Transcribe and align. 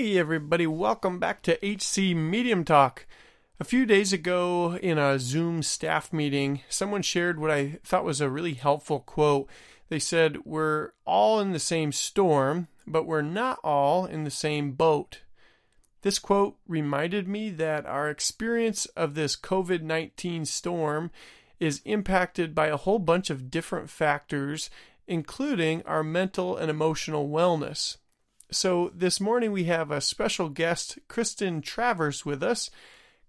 Hey, 0.00 0.16
everybody, 0.16 0.66
welcome 0.66 1.18
back 1.18 1.42
to 1.42 1.58
HC 1.62 2.16
Medium 2.16 2.64
Talk. 2.64 3.04
A 3.60 3.64
few 3.64 3.84
days 3.84 4.14
ago, 4.14 4.78
in 4.80 4.96
a 4.96 5.18
Zoom 5.18 5.62
staff 5.62 6.10
meeting, 6.10 6.62
someone 6.70 7.02
shared 7.02 7.38
what 7.38 7.50
I 7.50 7.80
thought 7.84 8.06
was 8.06 8.22
a 8.22 8.30
really 8.30 8.54
helpful 8.54 9.00
quote. 9.00 9.46
They 9.90 9.98
said, 9.98 10.38
We're 10.46 10.92
all 11.04 11.38
in 11.38 11.52
the 11.52 11.58
same 11.58 11.92
storm, 11.92 12.68
but 12.86 13.04
we're 13.04 13.20
not 13.20 13.58
all 13.62 14.06
in 14.06 14.24
the 14.24 14.30
same 14.30 14.72
boat. 14.72 15.20
This 16.00 16.18
quote 16.18 16.56
reminded 16.66 17.28
me 17.28 17.50
that 17.50 17.84
our 17.84 18.08
experience 18.08 18.86
of 18.96 19.14
this 19.14 19.36
COVID 19.36 19.82
19 19.82 20.46
storm 20.46 21.10
is 21.58 21.82
impacted 21.84 22.54
by 22.54 22.68
a 22.68 22.78
whole 22.78 23.00
bunch 23.00 23.28
of 23.28 23.50
different 23.50 23.90
factors, 23.90 24.70
including 25.06 25.82
our 25.82 26.02
mental 26.02 26.56
and 26.56 26.70
emotional 26.70 27.28
wellness. 27.28 27.98
So 28.52 28.90
this 28.92 29.20
morning 29.20 29.52
we 29.52 29.64
have 29.64 29.92
a 29.92 30.00
special 30.00 30.48
guest, 30.48 30.98
Kristen 31.06 31.60
Travers, 31.60 32.26
with 32.26 32.42
us. 32.42 32.68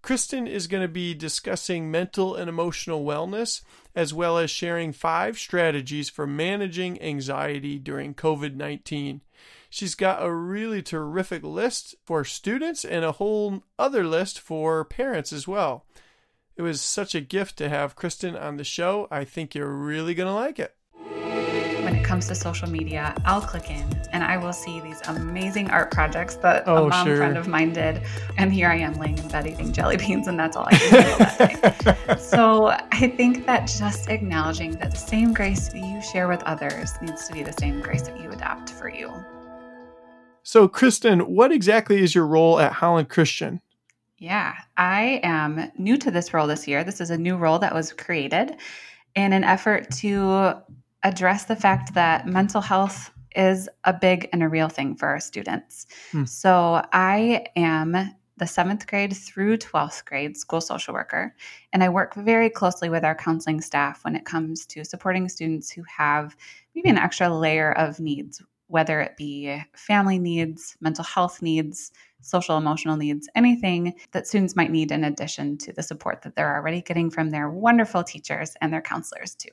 Kristen 0.02 0.48
is 0.48 0.66
going 0.66 0.82
to 0.82 0.88
be 0.88 1.14
discussing 1.14 1.92
mental 1.92 2.36
and 2.36 2.50
emotional 2.50 3.06
wellness, 3.06 3.62
as 3.96 4.16
well 4.16 4.40
as 4.40 4.50
sharing 4.50 4.92
five 4.92 5.38
strategies 5.38 6.10
for 6.10 6.26
managing 6.26 7.00
anxiety 7.00 7.78
during 7.78 8.16
COVID 8.16 8.56
19. 8.56 9.22
She's 9.70 9.94
got 9.94 10.24
a 10.24 10.34
really 10.34 10.82
terrific 10.82 11.44
list 11.44 11.94
for 12.04 12.26
students 12.26 12.84
and 12.84 13.06
a 13.06 13.14
whole 13.14 13.64
other 13.78 14.04
list 14.04 14.40
for 14.40 14.84
parents 14.84 15.32
as 15.32 15.48
well. 15.48 15.86
It 16.56 16.64
was 16.64 16.82
such 16.82 17.14
a 17.14 17.22
gift 17.22 17.58
to 17.58 17.70
have 17.70 17.96
Kristen 17.96 18.36
on 18.36 18.58
the 18.58 18.64
show. 18.64 19.08
I 19.12 19.24
think 19.24 19.54
you're 19.54 19.70
really 19.72 20.16
going 20.16 20.28
to 20.28 20.34
like 20.34 20.58
it 20.58 20.76
comes 22.12 22.28
to 22.28 22.36
social 22.36 22.70
media, 22.70 23.16
I'll 23.24 23.40
click 23.40 23.72
in 23.72 23.88
and 24.12 24.22
I 24.22 24.36
will 24.36 24.52
see 24.52 24.82
these 24.82 25.00
amazing 25.08 25.70
art 25.70 25.92
projects 25.92 26.36
that 26.36 26.66
oh, 26.68 26.88
a 26.88 26.90
mom 26.90 27.08
sure. 27.08 27.16
friend 27.16 27.38
of 27.38 27.48
mine 27.48 27.72
did. 27.72 28.02
And 28.38 28.52
here 28.52 28.68
I 28.68 28.80
am 28.80 28.96
laying 28.96 29.18
in 29.18 29.30
bed 29.30 29.48
eating 29.48 29.72
jelly 29.72 29.96
beans, 29.96 30.28
and 30.28 30.38
that's 30.38 30.58
all 30.58 30.66
I 30.68 30.76
can 30.76 30.90
do 30.90 31.18
that 31.20 31.80
day. 31.80 32.16
so 32.20 32.78
I 32.92 33.08
think 33.16 33.46
that 33.46 33.66
just 33.66 34.10
acknowledging 34.10 34.74
that 34.80 34.92
the 34.92 34.98
same 34.98 35.34
grace 35.34 35.70
that 35.70 35.78
you 35.78 36.02
share 36.02 36.28
with 36.28 36.44
others 36.44 36.96
needs 37.02 37.30
to 37.30 37.34
be 37.34 37.44
the 37.44 37.54
same 37.54 37.80
grace 37.80 38.02
that 38.02 38.20
you 38.20 38.30
adopt 38.30 38.72
for 38.72 38.90
you. 38.90 39.10
So, 40.44 40.68
Kristen, 40.68 41.22
what 41.22 41.54
exactly 41.54 42.04
is 42.04 42.14
your 42.14 42.28
role 42.28 42.60
at 42.60 42.74
Holland 42.74 43.08
Christian? 43.08 43.62
Yeah, 44.18 44.56
I 44.76 45.22
am 45.24 45.72
new 45.78 45.96
to 46.00 46.12
this 46.12 46.34
role 46.34 46.48
this 46.48 46.68
year. 46.68 46.84
This 46.84 47.00
is 47.00 47.10
a 47.10 47.18
new 47.18 47.38
role 47.38 47.60
that 47.60 47.74
was 47.74 47.94
created 47.94 48.58
in 49.16 49.32
an 49.32 49.46
effort 49.46 49.90
to 49.92 50.62
address 51.04 51.46
the 51.46 51.56
fact 51.56 51.94
that 51.94 52.28
mental 52.28 52.62
health 52.62 53.12
is 53.36 53.70
a 53.86 53.94
big 53.94 54.28
and 54.34 54.44
a 54.44 54.50
real 54.50 54.70
thing 54.70 54.96
for 54.96 55.08
our 55.08 55.20
students. 55.20 55.88
Hmm. 56.12 56.26
So 56.26 56.84
I 56.94 57.46
am 57.56 58.12
the 58.38 58.48
seventh 58.48 58.88
grade 58.88 59.16
through 59.16 59.58
12th 59.58 60.06
grade 60.06 60.36
school 60.36 60.62
social 60.62 60.94
worker, 60.94 61.36
and 61.74 61.84
I 61.84 61.90
work 61.90 62.16
very 62.16 62.50
closely 62.50 62.90
with 62.90 63.04
our 63.06 63.16
counseling 63.16 63.62
staff 63.62 64.04
when 64.04 64.16
it 64.16 64.26
comes 64.26 64.66
to 64.68 64.84
supporting 64.84 65.30
students 65.30 65.72
who 65.72 65.84
have 65.84 66.36
maybe 66.74 66.90
an 66.90 66.98
extra 66.98 67.30
layer 67.30 67.72
of 67.74 68.00
needs, 68.00 68.42
whether 68.68 69.00
it 69.00 69.16
be 69.16 69.62
family 69.76 70.18
needs, 70.18 70.76
mental 70.82 71.04
health 71.04 71.42
needs, 71.42 71.92
social 72.22 72.58
emotional 72.58 72.98
needs, 72.98 73.30
anything 73.36 73.94
that 74.12 74.28
students 74.28 74.56
might 74.56 74.72
need 74.72 74.92
in 74.92 75.04
addition 75.04 75.58
to 75.60 75.74
the 75.74 75.84
support 75.84 76.22
that 76.22 76.36
they're 76.36 76.56
already 76.56 76.82
getting 76.82 77.10
from 77.10 77.30
their 77.30 77.50
wonderful 77.50 78.04
teachers 78.04 78.56
and 78.62 78.74
their 78.74 78.82
counselors 78.82 79.36
too. 79.36 79.52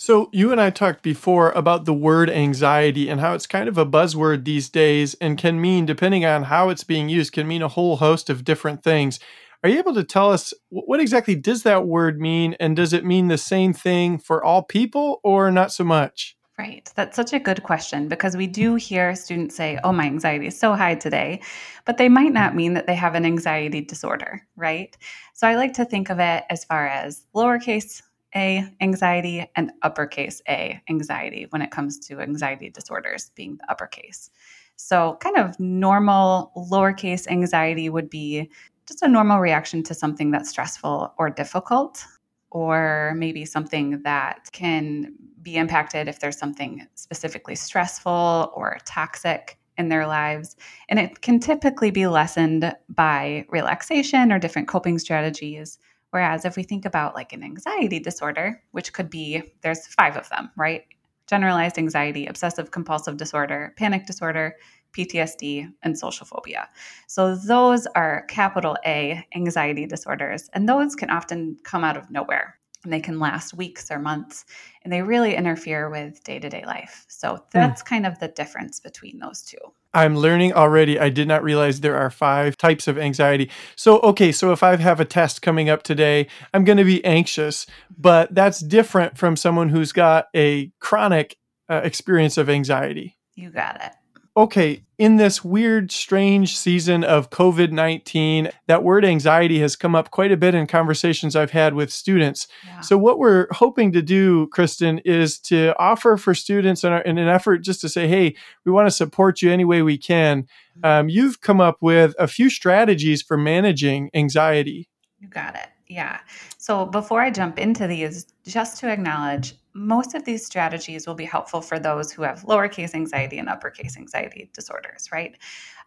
So, 0.00 0.30
you 0.32 0.52
and 0.52 0.60
I 0.60 0.70
talked 0.70 1.02
before 1.02 1.50
about 1.50 1.84
the 1.84 1.92
word 1.92 2.30
anxiety 2.30 3.08
and 3.08 3.20
how 3.20 3.34
it's 3.34 3.48
kind 3.48 3.68
of 3.68 3.76
a 3.76 3.84
buzzword 3.84 4.44
these 4.44 4.68
days 4.68 5.14
and 5.14 5.36
can 5.36 5.60
mean, 5.60 5.86
depending 5.86 6.24
on 6.24 6.44
how 6.44 6.68
it's 6.68 6.84
being 6.84 7.08
used, 7.08 7.32
can 7.32 7.48
mean 7.48 7.62
a 7.62 7.68
whole 7.68 7.96
host 7.96 8.30
of 8.30 8.44
different 8.44 8.84
things. 8.84 9.18
Are 9.64 9.68
you 9.68 9.76
able 9.80 9.94
to 9.94 10.04
tell 10.04 10.30
us 10.30 10.54
what 10.68 11.00
exactly 11.00 11.34
does 11.34 11.64
that 11.64 11.84
word 11.84 12.20
mean 12.20 12.54
and 12.60 12.76
does 12.76 12.92
it 12.92 13.04
mean 13.04 13.26
the 13.26 13.36
same 13.36 13.72
thing 13.72 14.18
for 14.18 14.42
all 14.42 14.62
people 14.62 15.18
or 15.24 15.50
not 15.50 15.72
so 15.72 15.82
much? 15.82 16.36
Right. 16.56 16.88
That's 16.94 17.16
such 17.16 17.32
a 17.32 17.40
good 17.40 17.64
question 17.64 18.06
because 18.06 18.36
we 18.36 18.46
do 18.46 18.76
hear 18.76 19.16
students 19.16 19.56
say, 19.56 19.80
Oh, 19.82 19.92
my 19.92 20.06
anxiety 20.06 20.46
is 20.46 20.58
so 20.58 20.74
high 20.74 20.94
today, 20.94 21.40
but 21.86 21.98
they 21.98 22.08
might 22.08 22.32
not 22.32 22.54
mean 22.54 22.74
that 22.74 22.86
they 22.86 22.94
have 22.94 23.16
an 23.16 23.26
anxiety 23.26 23.80
disorder, 23.80 24.46
right? 24.54 24.96
So 25.34 25.48
I 25.48 25.56
like 25.56 25.72
to 25.74 25.84
think 25.84 26.08
of 26.08 26.20
it 26.20 26.44
as 26.50 26.64
far 26.64 26.86
as 26.86 27.24
lowercase 27.34 28.02
a 28.34 28.64
anxiety 28.80 29.50
and 29.56 29.72
uppercase 29.82 30.42
A 30.48 30.80
anxiety 30.88 31.46
when 31.50 31.62
it 31.62 31.70
comes 31.70 31.98
to 32.06 32.20
anxiety 32.20 32.70
disorders 32.70 33.30
being 33.34 33.56
the 33.56 33.70
uppercase. 33.70 34.30
So, 34.76 35.16
kind 35.20 35.36
of 35.36 35.58
normal 35.58 36.52
lowercase 36.56 37.26
anxiety 37.26 37.88
would 37.88 38.10
be 38.10 38.50
just 38.86 39.02
a 39.02 39.08
normal 39.08 39.38
reaction 39.38 39.82
to 39.84 39.94
something 39.94 40.30
that's 40.30 40.50
stressful 40.50 41.12
or 41.18 41.30
difficult, 41.30 42.04
or 42.50 43.12
maybe 43.16 43.44
something 43.44 44.02
that 44.02 44.48
can 44.52 45.12
be 45.42 45.56
impacted 45.56 46.08
if 46.08 46.20
there's 46.20 46.38
something 46.38 46.86
specifically 46.94 47.54
stressful 47.54 48.52
or 48.54 48.78
toxic 48.84 49.58
in 49.76 49.88
their 49.88 50.06
lives. 50.06 50.56
And 50.88 50.98
it 50.98 51.20
can 51.20 51.38
typically 51.38 51.90
be 51.90 52.06
lessened 52.06 52.74
by 52.88 53.46
relaxation 53.48 54.32
or 54.32 54.38
different 54.38 54.68
coping 54.68 54.98
strategies 54.98 55.78
Whereas 56.10 56.44
if 56.44 56.56
we 56.56 56.62
think 56.62 56.84
about 56.84 57.14
like 57.14 57.32
an 57.32 57.42
anxiety 57.42 57.98
disorder, 57.98 58.62
which 58.72 58.92
could 58.92 59.10
be 59.10 59.42
there's 59.62 59.86
five 59.86 60.16
of 60.16 60.28
them, 60.30 60.50
right? 60.56 60.84
Generalized 61.26 61.78
anxiety, 61.78 62.26
obsessive 62.26 62.70
compulsive 62.70 63.16
disorder, 63.16 63.74
panic 63.76 64.06
disorder, 64.06 64.56
PTSD, 64.92 65.70
and 65.82 65.98
social 65.98 66.26
phobia. 66.26 66.68
So 67.06 67.36
those 67.36 67.86
are 67.94 68.24
capital 68.28 68.76
A 68.86 69.26
anxiety 69.34 69.86
disorders, 69.86 70.48
and 70.54 70.68
those 70.68 70.94
can 70.94 71.10
often 71.10 71.58
come 71.64 71.84
out 71.84 71.98
of 71.98 72.10
nowhere 72.10 72.58
and 72.84 72.92
they 72.92 73.00
can 73.00 73.18
last 73.18 73.54
weeks 73.54 73.90
or 73.90 73.98
months 73.98 74.44
and 74.82 74.92
they 74.92 75.02
really 75.02 75.34
interfere 75.34 75.90
with 75.90 76.22
day-to-day 76.24 76.64
life. 76.64 77.04
So 77.08 77.36
hmm. 77.36 77.42
that's 77.52 77.82
kind 77.82 78.06
of 78.06 78.18
the 78.18 78.28
difference 78.28 78.80
between 78.80 79.18
those 79.18 79.42
two. 79.42 79.58
I'm 79.94 80.16
learning 80.16 80.52
already. 80.52 80.98
I 80.98 81.08
did 81.08 81.26
not 81.26 81.42
realize 81.42 81.80
there 81.80 81.96
are 81.96 82.10
five 82.10 82.56
types 82.56 82.88
of 82.88 82.98
anxiety. 82.98 83.50
So 83.76 84.00
okay 84.00 84.32
so 84.32 84.52
if 84.52 84.62
i 84.62 84.76
have 84.76 85.00
a 85.00 85.04
test 85.04 85.42
coming 85.42 85.68
up 85.68 85.82
today 85.82 86.28
i'm 86.54 86.64
going 86.64 86.78
to 86.78 86.84
be 86.84 87.04
anxious 87.04 87.66
but 87.98 88.32
that's 88.34 88.60
different 88.60 89.18
from 89.18 89.36
someone 89.36 89.68
who's 89.68 89.92
got 89.92 90.26
a 90.34 90.70
chronic 90.78 91.36
uh, 91.68 91.80
experience 91.84 92.38
of 92.38 92.48
anxiety. 92.48 93.16
You 93.34 93.50
got 93.50 93.76
it 93.84 93.92
okay, 94.38 94.84
in 94.98 95.16
this 95.16 95.44
weird, 95.44 95.90
strange 95.90 96.56
season 96.56 97.02
of 97.02 97.30
COVID 97.30 97.72
19, 97.72 98.50
that 98.68 98.84
word 98.84 99.04
anxiety 99.04 99.58
has 99.58 99.74
come 99.74 99.96
up 99.96 100.12
quite 100.12 100.30
a 100.30 100.36
bit 100.36 100.54
in 100.54 100.68
conversations 100.68 101.34
I've 101.34 101.50
had 101.50 101.74
with 101.74 101.92
students. 101.92 102.46
Yeah. 102.64 102.80
So, 102.80 102.96
what 102.96 103.18
we're 103.18 103.48
hoping 103.50 103.92
to 103.92 104.02
do, 104.02 104.46
Kristen, 104.48 104.98
is 105.00 105.40
to 105.40 105.74
offer 105.78 106.16
for 106.16 106.34
students 106.34 106.84
in, 106.84 106.92
our, 106.92 107.02
in, 107.02 107.18
an 107.18 107.28
effort 107.28 107.58
just 107.58 107.80
to 107.80 107.88
say, 107.88 108.06
hey, 108.06 108.36
we 108.64 108.70
want 108.70 108.86
to 108.86 108.92
support 108.92 109.42
you 109.42 109.50
any 109.50 109.64
way 109.64 109.82
we 109.82 109.98
can. 109.98 110.44
Mm-hmm. 110.44 110.84
Um, 110.84 111.08
you've 111.08 111.40
come 111.40 111.60
up 111.60 111.78
with 111.80 112.14
a 112.18 112.28
few 112.28 112.48
strategies 112.48 113.22
for 113.22 113.36
managing 113.36 114.10
anxiety. 114.14 114.88
You 115.18 115.28
got 115.28 115.56
it. 115.56 115.66
Yeah. 115.88 116.20
So 116.58 116.86
before 116.86 117.20
I 117.20 117.30
jump 117.30 117.58
into 117.58 117.86
these, 117.86 118.26
just 118.46 118.78
to 118.80 118.88
acknowledge, 118.90 119.54
most 119.78 120.14
of 120.14 120.24
these 120.24 120.44
strategies 120.44 121.06
will 121.06 121.14
be 121.14 121.24
helpful 121.24 121.60
for 121.60 121.78
those 121.78 122.10
who 122.10 122.22
have 122.22 122.42
lowercase 122.42 122.94
anxiety 122.94 123.38
and 123.38 123.48
uppercase 123.48 123.96
anxiety 123.96 124.50
disorders, 124.52 125.08
right? 125.12 125.36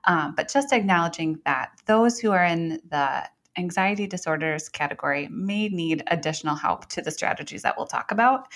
Um, 0.06 0.34
but 0.36 0.52
just 0.52 0.72
acknowledging 0.72 1.40
that 1.46 1.72
those 1.86 2.20
who 2.20 2.32
are 2.32 2.46
in 2.46 2.80
the 2.90 3.30
anxiety 3.58 4.08
disorders 4.08 4.70
category 4.70 5.28
may 5.30 5.68
need 5.68 6.04
additional 6.08 6.56
help 6.56 6.88
to 6.88 7.02
the 7.02 7.12
strategies 7.12 7.62
that 7.64 7.76
we'll 7.78 7.86
talk 7.86 8.12
about. 8.12 8.48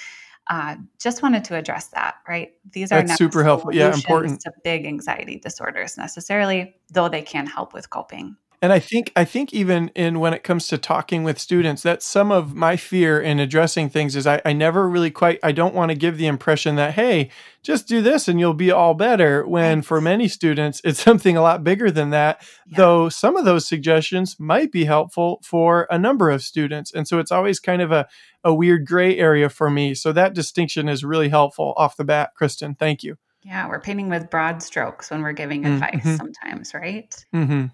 Uh, 0.48 0.76
just 1.02 1.24
wanted 1.24 1.44
to 1.44 1.56
address 1.56 1.88
that, 1.88 2.16
right? 2.28 2.54
These 2.72 2.92
are 2.92 3.02
That's 3.02 3.18
super 3.18 3.44
helpful. 3.44 3.74
Yeah, 3.74 3.94
important. 3.94 4.42
To 4.42 4.52
big 4.64 4.86
anxiety 4.86 5.40
disorders 5.40 5.98
necessarily, 5.98 6.76
though 6.92 7.10
they 7.10 7.24
can 7.24 7.48
help 7.48 7.74
with 7.74 7.90
coping. 7.90 8.38
And 8.66 8.74
I 8.74 8.80
think 8.80 9.12
I 9.16 9.26
think 9.26 9.54
even 9.54 9.90
in 9.90 10.20
when 10.20 10.34
it 10.34 10.42
comes 10.42 10.68
to 10.70 10.80
talking 10.80 11.24
with 11.24 11.38
students, 11.38 11.84
that's 11.84 12.04
some 12.04 12.32
of 12.32 12.56
my 12.56 12.78
fear 12.78 13.22
in 13.22 13.40
addressing 13.40 13.90
things 13.90 14.16
is 14.16 14.26
I, 14.26 14.42
I 14.44 14.54
never 14.54 14.90
really 14.90 15.12
quite 15.12 15.38
I 15.44 15.52
don't 15.52 15.76
want 15.76 15.90
to 15.90 15.96
give 15.96 16.18
the 16.18 16.26
impression 16.26 16.76
that, 16.78 16.96
hey, 16.96 17.30
just 17.62 17.88
do 17.88 18.02
this 18.02 18.28
and 18.28 18.40
you'll 18.40 18.56
be 18.56 18.72
all 18.72 18.96
better. 18.96 19.46
When 19.46 19.84
for 19.84 20.02
many 20.02 20.28
students 20.28 20.82
it's 20.84 21.00
something 21.04 21.38
a 21.38 21.44
lot 21.44 21.64
bigger 21.64 21.92
than 21.92 22.10
that. 22.10 22.42
Yeah. 22.66 22.78
Though 22.78 23.10
some 23.10 23.38
of 23.38 23.46
those 23.46 23.68
suggestions 23.68 24.40
might 24.40 24.72
be 24.72 24.86
helpful 24.86 25.42
for 25.44 25.86
a 25.92 26.00
number 26.00 26.32
of 26.32 26.42
students. 26.42 26.92
And 26.92 27.08
so 27.08 27.20
it's 27.20 27.32
always 27.32 27.60
kind 27.60 27.84
of 27.84 27.92
a, 27.92 28.08
a 28.44 28.52
weird 28.52 28.88
gray 28.88 29.16
area 29.16 29.48
for 29.48 29.70
me. 29.70 29.94
So 29.94 30.12
that 30.14 30.34
distinction 30.34 30.90
is 30.90 31.04
really 31.04 31.30
helpful 31.30 31.76
off 31.78 31.98
the 31.98 32.04
bat, 32.04 32.32
Kristen. 32.36 32.74
Thank 32.74 33.04
you. 33.04 33.18
Yeah, 33.44 33.70
we're 33.70 33.80
painting 33.80 34.10
with 34.10 34.32
broad 34.32 34.64
strokes 34.64 35.12
when 35.12 35.22
we're 35.22 35.34
giving 35.34 35.62
mm-hmm. 35.62 35.84
advice 35.84 36.18
sometimes, 36.18 36.74
right? 36.74 37.26
Mm-hmm. 37.32 37.66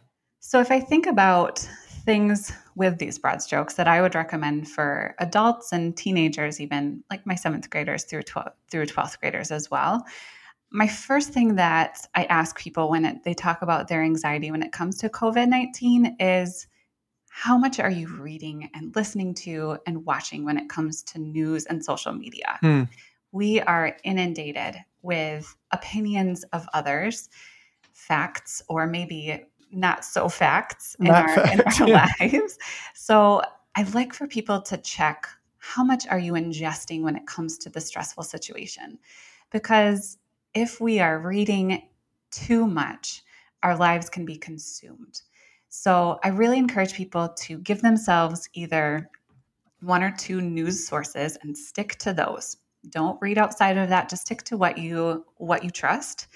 So, 0.41 0.59
if 0.59 0.71
I 0.71 0.79
think 0.79 1.05
about 1.05 1.59
things 2.03 2.51
with 2.75 2.97
these 2.97 3.19
broad 3.19 3.43
strokes 3.43 3.75
that 3.75 3.87
I 3.87 4.01
would 4.01 4.15
recommend 4.15 4.67
for 4.67 5.13
adults 5.19 5.71
and 5.71 5.95
teenagers, 5.95 6.59
even 6.59 7.03
like 7.11 7.25
my 7.27 7.35
seventh 7.35 7.69
graders 7.69 8.03
through 8.05 8.23
12th, 8.23 8.53
through 8.71 8.87
12th 8.87 9.19
graders 9.19 9.51
as 9.51 9.69
well, 9.69 10.03
my 10.71 10.87
first 10.87 11.31
thing 11.31 11.55
that 11.55 12.07
I 12.15 12.23
ask 12.25 12.57
people 12.57 12.89
when 12.89 13.05
it, 13.05 13.23
they 13.23 13.35
talk 13.35 13.61
about 13.61 13.87
their 13.87 14.01
anxiety 14.01 14.49
when 14.49 14.63
it 14.63 14.71
comes 14.71 14.97
to 14.97 15.09
COVID 15.09 15.47
19 15.47 16.17
is 16.19 16.67
how 17.29 17.55
much 17.55 17.79
are 17.79 17.91
you 17.91 18.07
reading 18.07 18.67
and 18.73 18.95
listening 18.95 19.35
to 19.35 19.77
and 19.85 20.03
watching 20.05 20.43
when 20.43 20.57
it 20.57 20.69
comes 20.69 21.03
to 21.03 21.19
news 21.19 21.65
and 21.67 21.85
social 21.85 22.13
media? 22.13 22.57
Hmm. 22.61 22.83
We 23.31 23.61
are 23.61 23.95
inundated 24.03 24.75
with 25.03 25.55
opinions 25.71 26.43
of 26.45 26.67
others, 26.73 27.29
facts, 27.93 28.63
or 28.67 28.87
maybe 28.87 29.45
not 29.71 30.05
so 30.05 30.29
facts 30.29 30.95
in 30.99 31.05
not 31.05 31.29
our, 31.29 31.35
facts, 31.35 31.79
in 31.79 31.83
our 31.83 31.89
yeah. 31.89 32.07
lives. 32.19 32.57
So 32.93 33.41
I'd 33.75 33.93
like 33.93 34.13
for 34.13 34.27
people 34.27 34.61
to 34.63 34.77
check 34.77 35.27
how 35.57 35.83
much 35.83 36.07
are 36.07 36.19
you 36.19 36.33
ingesting 36.33 37.03
when 37.03 37.15
it 37.15 37.27
comes 37.27 37.57
to 37.59 37.69
the 37.69 37.79
stressful 37.79 38.23
situation? 38.23 38.97
Because 39.51 40.17
if 40.53 40.81
we 40.81 40.99
are 40.99 41.19
reading 41.19 41.83
too 42.31 42.65
much, 42.65 43.23
our 43.63 43.77
lives 43.77 44.09
can 44.09 44.25
be 44.25 44.37
consumed. 44.37 45.21
So 45.69 46.19
I 46.23 46.29
really 46.29 46.57
encourage 46.57 46.93
people 46.93 47.29
to 47.29 47.59
give 47.59 47.81
themselves 47.81 48.49
either 48.53 49.09
one 49.81 50.03
or 50.03 50.11
two 50.11 50.41
news 50.41 50.87
sources 50.87 51.37
and 51.43 51.57
stick 51.57 51.95
to 51.99 52.13
those. 52.13 52.57
Don't 52.89 53.21
read 53.21 53.37
outside 53.37 53.77
of 53.77 53.89
that, 53.89 54.09
just 54.09 54.23
stick 54.23 54.41
to 54.43 54.57
what 54.57 54.77
you 54.77 55.25
what 55.37 55.63
you 55.63 55.69
trust 55.69 56.27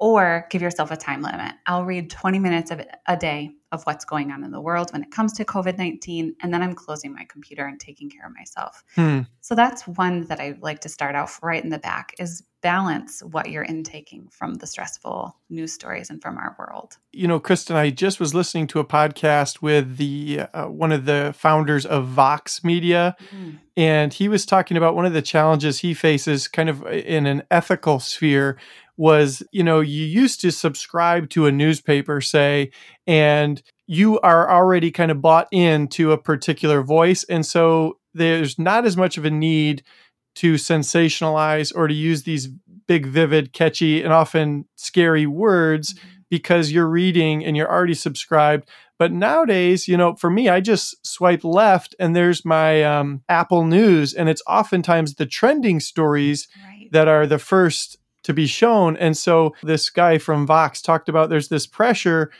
or 0.00 0.46
give 0.50 0.62
yourself 0.62 0.90
a 0.90 0.96
time 0.96 1.20
limit. 1.20 1.54
I'll 1.66 1.84
read 1.84 2.10
20 2.10 2.38
minutes 2.38 2.70
of 2.70 2.80
a 3.06 3.16
day 3.16 3.52
of 3.70 3.84
what's 3.84 4.04
going 4.04 4.32
on 4.32 4.42
in 4.42 4.50
the 4.50 4.60
world 4.60 4.92
when 4.92 5.02
it 5.02 5.12
comes 5.12 5.32
to 5.34 5.44
COVID 5.44 5.78
19, 5.78 6.34
and 6.42 6.52
then 6.52 6.62
I'm 6.62 6.74
closing 6.74 7.12
my 7.12 7.24
computer 7.28 7.66
and 7.66 7.78
taking 7.78 8.10
care 8.10 8.26
of 8.26 8.32
myself. 8.34 8.82
Hmm. 8.96 9.20
So 9.42 9.54
that's 9.54 9.86
one 9.86 10.24
that 10.26 10.40
I 10.40 10.56
like 10.60 10.80
to 10.80 10.88
start 10.88 11.14
out 11.14 11.30
right 11.42 11.62
in 11.62 11.70
the 11.70 11.78
back 11.78 12.14
is 12.18 12.42
balance 12.62 13.22
what 13.22 13.48
you're 13.48 13.62
intaking 13.62 14.28
from 14.30 14.54
the 14.54 14.66
stressful 14.66 15.34
news 15.48 15.72
stories 15.72 16.10
and 16.10 16.20
from 16.20 16.36
our 16.36 16.56
world. 16.58 16.98
You 17.12 17.26
know, 17.28 17.40
Kristen, 17.40 17.76
I 17.76 17.90
just 17.90 18.20
was 18.20 18.34
listening 18.34 18.66
to 18.68 18.80
a 18.80 18.84
podcast 18.84 19.62
with 19.62 19.96
the 19.96 20.40
uh, 20.52 20.66
one 20.66 20.92
of 20.92 21.04
the 21.04 21.32
founders 21.36 21.86
of 21.86 22.06
Vox 22.06 22.64
Media, 22.64 23.16
mm. 23.34 23.58
and 23.76 24.12
he 24.12 24.28
was 24.28 24.44
talking 24.44 24.76
about 24.76 24.96
one 24.96 25.06
of 25.06 25.12
the 25.12 25.22
challenges 25.22 25.78
he 25.78 25.94
faces 25.94 26.48
kind 26.48 26.68
of 26.68 26.84
in 26.86 27.26
an 27.26 27.44
ethical 27.50 28.00
sphere 28.00 28.58
was, 29.00 29.42
you 29.50 29.64
know, 29.64 29.80
you 29.80 30.04
used 30.04 30.42
to 30.42 30.52
subscribe 30.52 31.30
to 31.30 31.46
a 31.46 31.52
newspaper, 31.52 32.20
say, 32.20 32.70
and 33.06 33.62
you 33.86 34.20
are 34.20 34.50
already 34.50 34.90
kind 34.90 35.10
of 35.10 35.22
bought 35.22 35.48
into 35.50 36.12
a 36.12 36.18
particular 36.18 36.82
voice. 36.82 37.24
And 37.24 37.46
so 37.46 37.96
there's 38.12 38.58
not 38.58 38.84
as 38.84 38.98
much 38.98 39.16
of 39.16 39.24
a 39.24 39.30
need 39.30 39.82
to 40.34 40.56
sensationalize 40.56 41.74
or 41.74 41.88
to 41.88 41.94
use 41.94 42.24
these 42.24 42.48
big, 42.86 43.06
vivid, 43.06 43.54
catchy, 43.54 44.02
and 44.02 44.12
often 44.12 44.66
scary 44.76 45.26
words 45.26 45.94
mm-hmm. 45.94 46.08
because 46.28 46.70
you're 46.70 46.86
reading 46.86 47.42
and 47.42 47.56
you're 47.56 47.72
already 47.72 47.94
subscribed. 47.94 48.68
But 48.98 49.12
nowadays, 49.12 49.88
you 49.88 49.96
know, 49.96 50.14
for 50.14 50.28
me, 50.28 50.50
I 50.50 50.60
just 50.60 51.06
swipe 51.06 51.42
left 51.42 51.94
and 51.98 52.14
there's 52.14 52.44
my 52.44 52.82
um, 52.82 53.22
Apple 53.30 53.64
News, 53.64 54.12
and 54.12 54.28
it's 54.28 54.42
oftentimes 54.46 55.14
the 55.14 55.24
trending 55.24 55.80
stories 55.80 56.48
right. 56.66 56.92
that 56.92 57.08
are 57.08 57.26
the 57.26 57.38
first 57.38 57.96
to 58.22 58.34
be 58.34 58.46
shown. 58.46 58.96
And 58.96 59.16
so 59.16 59.54
this 59.62 59.90
guy 59.90 60.18
from 60.18 60.46
Vox 60.46 60.82
talked 60.82 61.08
about 61.08 61.30
there's 61.30 61.48
this 61.48 61.66
pressure, 61.66 62.30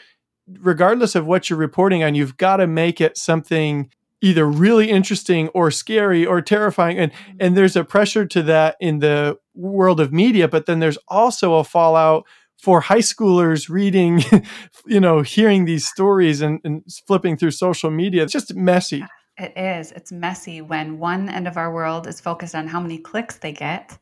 regardless 0.60 1.14
of 1.14 1.26
what 1.26 1.48
you're 1.48 1.58
reporting 1.58 2.02
on, 2.02 2.14
you've 2.14 2.36
got 2.36 2.58
to 2.58 2.66
make 2.66 3.00
it 3.00 3.16
something 3.16 3.90
either 4.22 4.46
really 4.46 4.90
interesting 4.90 5.48
or 5.48 5.70
scary 5.70 6.26
or 6.26 6.42
terrifying 6.42 6.98
and 6.98 7.12
mm-hmm. 7.12 7.36
and 7.40 7.56
there's 7.56 7.76
a 7.76 7.84
pressure 7.84 8.26
to 8.26 8.42
that 8.42 8.76
in 8.80 8.98
the 8.98 9.38
world 9.54 10.00
of 10.00 10.12
media 10.12 10.46
but 10.48 10.66
then 10.66 10.80
there's 10.80 10.98
also 11.08 11.54
a 11.54 11.64
fallout 11.64 12.26
for 12.58 12.80
high 12.82 12.98
schoolers 12.98 13.68
reading 13.68 14.22
you 14.86 15.00
know 15.00 15.22
hearing 15.22 15.64
these 15.64 15.86
stories 15.86 16.40
and, 16.40 16.60
and 16.64 16.82
flipping 17.06 17.36
through 17.36 17.50
social 17.50 17.90
media 17.90 18.22
it's 18.22 18.32
just 18.32 18.54
messy 18.54 19.04
it 19.38 19.56
is 19.56 19.92
it's 19.92 20.12
messy 20.12 20.60
when 20.60 20.98
one 20.98 21.28
end 21.28 21.48
of 21.48 21.56
our 21.56 21.72
world 21.72 22.06
is 22.06 22.20
focused 22.20 22.54
on 22.54 22.66
how 22.66 22.80
many 22.80 22.98
clicks 22.98 23.36
they 23.38 23.52
get 23.52 23.96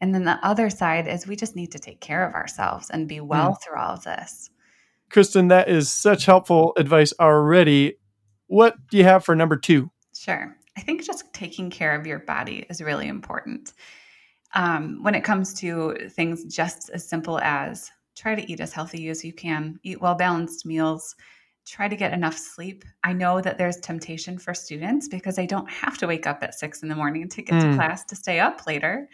and 0.00 0.14
then 0.14 0.24
the 0.24 0.38
other 0.46 0.70
side 0.70 1.08
is 1.08 1.26
we 1.26 1.36
just 1.36 1.56
need 1.56 1.72
to 1.72 1.78
take 1.78 2.00
care 2.00 2.26
of 2.26 2.34
ourselves 2.34 2.90
and 2.90 3.08
be 3.08 3.20
well 3.20 3.52
mm. 3.52 3.62
through 3.62 3.78
all 3.78 3.94
of 3.94 4.04
this. 4.04 4.50
Kristen, 5.10 5.48
that 5.48 5.68
is 5.68 5.90
such 5.90 6.26
helpful 6.26 6.72
advice 6.76 7.12
already. 7.20 7.96
What 8.48 8.74
do 8.90 8.96
you 8.96 9.04
have 9.04 9.24
for 9.24 9.34
number 9.34 9.56
two? 9.56 9.90
Sure. 10.14 10.56
I 10.76 10.80
think 10.80 11.04
just 11.04 11.32
taking 11.32 11.70
care 11.70 11.98
of 11.98 12.06
your 12.06 12.18
body 12.18 12.66
is 12.68 12.82
really 12.82 13.08
important. 13.08 13.72
Um, 14.54 15.02
when 15.02 15.14
it 15.14 15.24
comes 15.24 15.54
to 15.54 15.96
things 16.10 16.44
just 16.44 16.90
as 16.90 17.08
simple 17.08 17.38
as 17.40 17.90
try 18.14 18.34
to 18.34 18.50
eat 18.50 18.60
as 18.60 18.72
healthy 18.72 19.08
as 19.08 19.24
you 19.24 19.32
can, 19.32 19.78
eat 19.82 20.00
well 20.00 20.14
balanced 20.14 20.66
meals, 20.66 21.14
try 21.66 21.88
to 21.88 21.96
get 21.96 22.12
enough 22.12 22.36
sleep. 22.36 22.84
I 23.04 23.12
know 23.12 23.40
that 23.40 23.58
there's 23.58 23.78
temptation 23.78 24.38
for 24.38 24.54
students 24.54 25.08
because 25.08 25.36
they 25.36 25.46
don't 25.46 25.68
have 25.68 25.98
to 25.98 26.06
wake 26.06 26.26
up 26.26 26.42
at 26.42 26.54
six 26.54 26.82
in 26.82 26.88
the 26.88 26.94
morning 26.94 27.28
to 27.30 27.42
get 27.42 27.54
mm. 27.62 27.70
to 27.70 27.76
class 27.76 28.04
to 28.06 28.16
stay 28.16 28.38
up 28.38 28.66
later. 28.66 29.08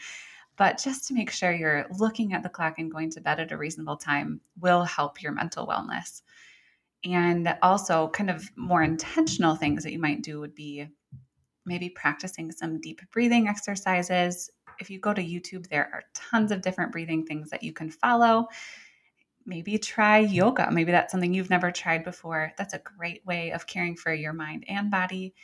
But 0.62 0.78
just 0.78 1.08
to 1.08 1.14
make 1.14 1.32
sure 1.32 1.50
you're 1.50 1.86
looking 1.98 2.34
at 2.34 2.44
the 2.44 2.48
clock 2.48 2.78
and 2.78 2.88
going 2.88 3.10
to 3.10 3.20
bed 3.20 3.40
at 3.40 3.50
a 3.50 3.56
reasonable 3.56 3.96
time 3.96 4.40
will 4.60 4.84
help 4.84 5.20
your 5.20 5.32
mental 5.32 5.66
wellness. 5.66 6.22
And 7.02 7.52
also, 7.62 8.10
kind 8.10 8.30
of 8.30 8.48
more 8.54 8.80
intentional 8.80 9.56
things 9.56 9.82
that 9.82 9.90
you 9.90 9.98
might 9.98 10.22
do 10.22 10.38
would 10.38 10.54
be 10.54 10.86
maybe 11.66 11.88
practicing 11.88 12.52
some 12.52 12.80
deep 12.80 13.00
breathing 13.10 13.48
exercises. 13.48 14.50
If 14.78 14.88
you 14.88 15.00
go 15.00 15.12
to 15.12 15.20
YouTube, 15.20 15.68
there 15.68 15.90
are 15.92 16.04
tons 16.14 16.52
of 16.52 16.62
different 16.62 16.92
breathing 16.92 17.26
things 17.26 17.50
that 17.50 17.64
you 17.64 17.72
can 17.72 17.90
follow. 17.90 18.46
Maybe 19.44 19.78
try 19.78 20.18
yoga. 20.18 20.70
Maybe 20.70 20.92
that's 20.92 21.10
something 21.10 21.34
you've 21.34 21.50
never 21.50 21.72
tried 21.72 22.04
before. 22.04 22.52
That's 22.56 22.74
a 22.74 22.78
great 22.78 23.26
way 23.26 23.50
of 23.50 23.66
caring 23.66 23.96
for 23.96 24.14
your 24.14 24.32
mind 24.32 24.64
and 24.68 24.92
body. 24.92 25.34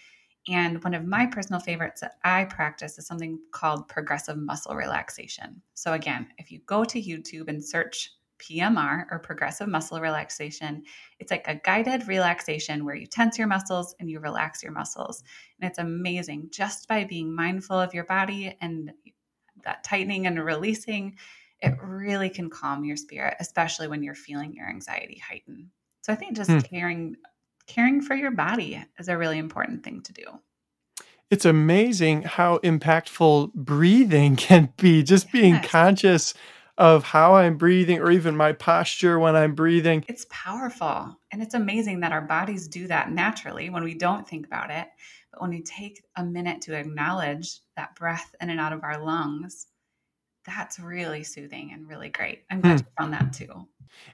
And 0.48 0.82
one 0.82 0.94
of 0.94 1.04
my 1.04 1.26
personal 1.26 1.60
favorites 1.60 2.00
that 2.00 2.14
I 2.24 2.44
practice 2.44 2.98
is 2.98 3.06
something 3.06 3.38
called 3.52 3.88
progressive 3.88 4.38
muscle 4.38 4.74
relaxation. 4.74 5.60
So, 5.74 5.92
again, 5.92 6.28
if 6.38 6.50
you 6.50 6.60
go 6.66 6.84
to 6.84 7.02
YouTube 7.02 7.48
and 7.48 7.62
search 7.62 8.10
PMR 8.38 9.06
or 9.10 9.18
progressive 9.18 9.68
muscle 9.68 10.00
relaxation, 10.00 10.84
it's 11.18 11.30
like 11.30 11.46
a 11.48 11.56
guided 11.56 12.08
relaxation 12.08 12.84
where 12.84 12.94
you 12.94 13.06
tense 13.06 13.36
your 13.36 13.48
muscles 13.48 13.94
and 14.00 14.08
you 14.08 14.20
relax 14.20 14.62
your 14.62 14.72
muscles. 14.72 15.22
And 15.60 15.68
it's 15.68 15.78
amazing 15.78 16.48
just 16.50 16.88
by 16.88 17.04
being 17.04 17.34
mindful 17.34 17.78
of 17.78 17.94
your 17.94 18.04
body 18.04 18.56
and 18.60 18.92
that 19.64 19.84
tightening 19.84 20.26
and 20.26 20.42
releasing. 20.42 21.16
It 21.60 21.74
really 21.82 22.30
can 22.30 22.48
calm 22.48 22.84
your 22.84 22.96
spirit, 22.96 23.34
especially 23.40 23.88
when 23.88 24.02
you're 24.02 24.14
feeling 24.14 24.54
your 24.54 24.68
anxiety 24.68 25.18
heighten. 25.18 25.70
So 26.02 26.12
I 26.12 26.16
think 26.16 26.36
just 26.36 26.50
hmm. 26.50 26.58
caring 26.60 27.16
caring 27.69 28.01
for 28.01 28.17
your 28.17 28.32
body 28.32 28.84
is 28.98 29.08
a 29.08 29.17
really 29.17 29.39
important 29.39 29.84
thing 29.84 30.03
to 30.03 30.13
do. 30.13 30.25
It's 31.31 31.44
amazing 31.44 32.22
how 32.22 32.58
impactful 32.58 33.53
breathing 33.55 34.34
can 34.48 34.72
be, 34.77 35.03
just 35.03 35.31
being 35.31 35.55
yes. 35.55 35.67
conscious 35.69 36.34
of 36.79 37.05
how 37.05 37.34
I'm 37.34 37.56
breathing 37.56 37.98
or 37.98 38.10
even 38.10 38.37
my 38.37 38.53
posture 38.53 39.19
when 39.19 39.34
I'm 39.37 39.55
breathing. 39.55 40.05
It's 40.08 40.27
powerful. 40.31 41.19
And 41.32 41.43
it's 41.43 41.55
amazing 41.55 42.01
that 42.01 42.13
our 42.13 42.22
bodies 42.22 42.69
do 42.69 42.87
that 42.87 43.10
naturally 43.10 43.69
when 43.69 43.82
we 43.82 43.94
don't 43.94 44.27
think 44.27 44.46
about 44.46 44.70
it. 44.70 44.87
But 45.32 45.43
when 45.43 45.51
we 45.51 45.63
take 45.63 46.03
a 46.17 46.25
minute 46.25 46.63
to 46.63 46.75
acknowledge 46.75 47.60
that 47.77 47.94
breath 47.96 48.34
in 48.41 48.48
and 48.48 48.60
out 48.60 48.72
of 48.72 48.84
our 48.84 49.05
lungs, 49.05 49.67
that's 50.48 50.81
really 50.81 51.22
soothing 51.22 51.70
and 51.72 51.86
really 51.88 52.08
great. 52.08 52.43
I'm 52.50 52.60
glad 52.60 52.81
hmm. 52.81 52.86
you 52.86 52.93
found 52.98 53.12
that 53.12 53.32
too. 53.32 53.67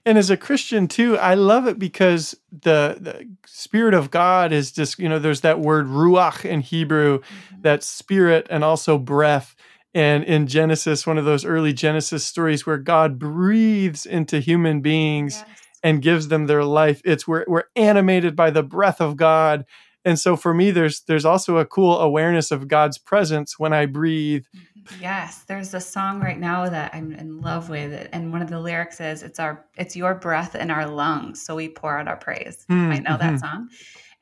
And 0.04 0.18
as 0.18 0.30
a 0.30 0.36
Christian 0.36 0.88
too, 0.88 1.16
I 1.18 1.34
love 1.34 1.66
it 1.66 1.78
because 1.78 2.34
the, 2.50 2.96
the 3.00 3.28
spirit 3.46 3.94
of 3.94 4.10
God 4.10 4.52
is 4.52 4.72
just, 4.72 4.98
you 4.98 5.08
know, 5.08 5.18
there's 5.18 5.42
that 5.42 5.60
word 5.60 5.86
ruach 5.86 6.44
in 6.44 6.60
Hebrew, 6.60 7.20
mm-hmm. 7.20 7.62
that 7.62 7.82
spirit 7.82 8.46
and 8.50 8.64
also 8.64 8.98
breath. 8.98 9.54
And 9.94 10.24
in 10.24 10.46
Genesis, 10.46 11.06
one 11.06 11.18
of 11.18 11.24
those 11.24 11.44
early 11.44 11.72
Genesis 11.72 12.24
stories 12.24 12.66
where 12.66 12.78
God 12.78 13.18
breathes 13.18 14.06
into 14.06 14.40
human 14.40 14.80
beings 14.80 15.44
yes. 15.46 15.60
and 15.82 16.02
gives 16.02 16.28
them 16.28 16.46
their 16.46 16.64
life, 16.64 17.00
it's 17.04 17.28
we're, 17.28 17.44
we're 17.46 17.64
animated 17.76 18.34
by 18.34 18.50
the 18.50 18.62
breath 18.62 19.00
of 19.00 19.16
God. 19.16 19.64
And 20.04 20.18
so 20.18 20.36
for 20.36 20.52
me, 20.52 20.70
there's 20.70 21.00
there's 21.02 21.24
also 21.24 21.56
a 21.56 21.64
cool 21.64 21.98
awareness 21.98 22.50
of 22.50 22.68
God's 22.68 22.98
presence 22.98 23.58
when 23.58 23.72
I 23.72 23.86
breathe. 23.86 24.44
Mm-hmm 24.54 24.73
Yes, 25.00 25.44
there's 25.44 25.74
a 25.74 25.80
song 25.80 26.20
right 26.20 26.38
now 26.38 26.68
that 26.68 26.94
I'm 26.94 27.12
in 27.12 27.40
love 27.40 27.68
with, 27.68 28.08
and 28.12 28.32
one 28.32 28.42
of 28.42 28.50
the 28.50 28.60
lyrics 28.60 29.00
is 29.00 29.22
"It's 29.22 29.38
our, 29.38 29.64
it's 29.76 29.96
your 29.96 30.14
breath 30.14 30.54
in 30.54 30.70
our 30.70 30.86
lungs, 30.86 31.42
so 31.42 31.54
we 31.54 31.68
pour 31.68 31.98
out 31.98 32.08
our 32.08 32.16
praise." 32.16 32.66
Mm, 32.70 32.92
I 32.92 32.98
know 32.98 33.10
mm-hmm. 33.10 33.34
that 33.34 33.40
song, 33.40 33.70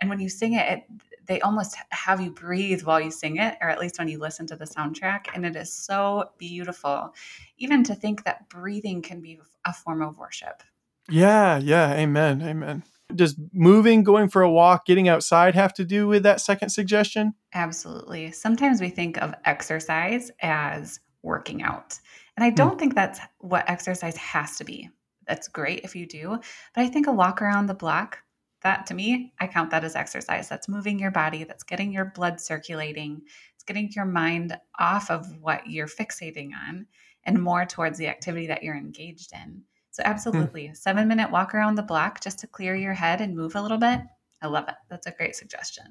and 0.01 0.09
when 0.09 0.21
you 0.21 0.29
sing 0.29 0.55
it, 0.55 0.69
it, 0.69 0.85
they 1.27 1.41
almost 1.41 1.77
have 1.91 2.21
you 2.21 2.31
breathe 2.31 2.83
while 2.83 3.01
you 3.01 3.11
sing 3.11 3.37
it, 3.37 3.57
or 3.61 3.69
at 3.69 3.81
least 3.81 3.99
when 3.99 4.09
you 4.09 4.19
listen 4.19 4.47
to 4.49 4.57
the 4.57 4.65
soundtrack, 4.65 5.27
and 5.35 5.45
it 5.45 5.57
is 5.57 5.73
so 5.73 6.31
beautiful. 6.39 7.15
Even 7.59 7.83
to 7.85 7.95
think 7.95 8.25
that 8.25 8.49
breathing 8.49 9.03
can 9.03 9.21
be 9.21 9.41
a 9.65 9.73
form 9.73 10.03
of 10.03 10.19
worship. 10.19 10.63
Yeah, 11.09 11.59
yeah, 11.59 11.93
amen, 11.95 12.43
amen 12.43 12.85
does 13.17 13.37
moving, 13.53 14.03
going 14.03 14.29
for 14.29 14.43
a 14.43 14.51
walk, 14.51 14.87
getting 14.87 15.09
outside 15.09 15.55
have 15.55 15.75
to 15.75 15.85
do 15.85 16.07
with 16.07 16.23
that 16.23 16.41
second 16.41 16.71
suggestion? 16.71 17.35
Absolutely. 17.55 18.33
Sometimes 18.33 18.81
we 18.81 18.91
think 18.91 19.17
of 19.19 19.35
exercise 19.45 20.31
as 20.41 21.01
working 21.23 21.63
out. 21.63 21.99
And 22.37 22.45
I 22.45 22.51
don't 22.51 22.77
mm. 22.77 22.79
think 22.79 22.95
that's 22.95 23.21
what 23.39 23.69
exercise 23.69 24.17
has 24.17 24.57
to 24.57 24.65
be. 24.65 24.91
That's 25.27 25.49
great 25.49 25.81
if 25.85 25.95
you 25.95 26.07
do. 26.07 26.39
But 26.75 26.83
I 26.83 26.89
think 26.89 27.07
a 27.07 27.13
walk 27.13 27.43
around 27.43 27.67
the 27.67 27.75
block, 27.75 28.19
that 28.63 28.87
to 28.87 28.95
me, 28.95 29.33
I 29.41 29.47
count 29.47 29.71
that 29.71 29.85
as 29.85 29.97
exercise. 29.97 30.49
That's 30.49 30.69
moving 30.69 30.99
your 30.99 31.11
body, 31.11 31.45
that's 31.45 31.65
getting 31.65 31.93
your 31.93 32.07
blood 32.07 32.41
circulating, 32.41 33.23
it's 33.55 33.65
getting 33.65 33.91
your 33.95 34.05
mind 34.05 34.57
off 34.79 35.11
of 35.11 35.27
what 35.41 35.67
you're 35.67 35.87
fixating 35.87 36.51
on 36.69 36.87
and 37.25 37.43
more 37.43 37.65
towards 37.65 37.99
the 37.99 38.09
activity 38.09 38.47
that 38.49 38.63
you're 38.63 38.77
engaged 38.77 39.33
in. 39.33 39.63
So, 39.93 40.03
absolutely, 40.05 40.69
mm. 40.69 40.77
seven 40.77 41.07
minute 41.07 41.31
walk 41.31 41.55
around 41.55 41.77
the 41.77 41.83
block 41.83 42.21
just 42.21 42.39
to 42.41 42.47
clear 42.47 42.75
your 42.75 42.95
head 42.95 43.21
and 43.21 43.37
move 43.37 43.55
a 43.55 43.63
little 43.63 43.79
bit. 43.79 44.01
I 44.43 44.49
love 44.49 44.69
it. 44.69 44.75
That's 44.91 45.07
a 45.07 45.13
great 45.13 45.37
suggestion. 45.37 45.85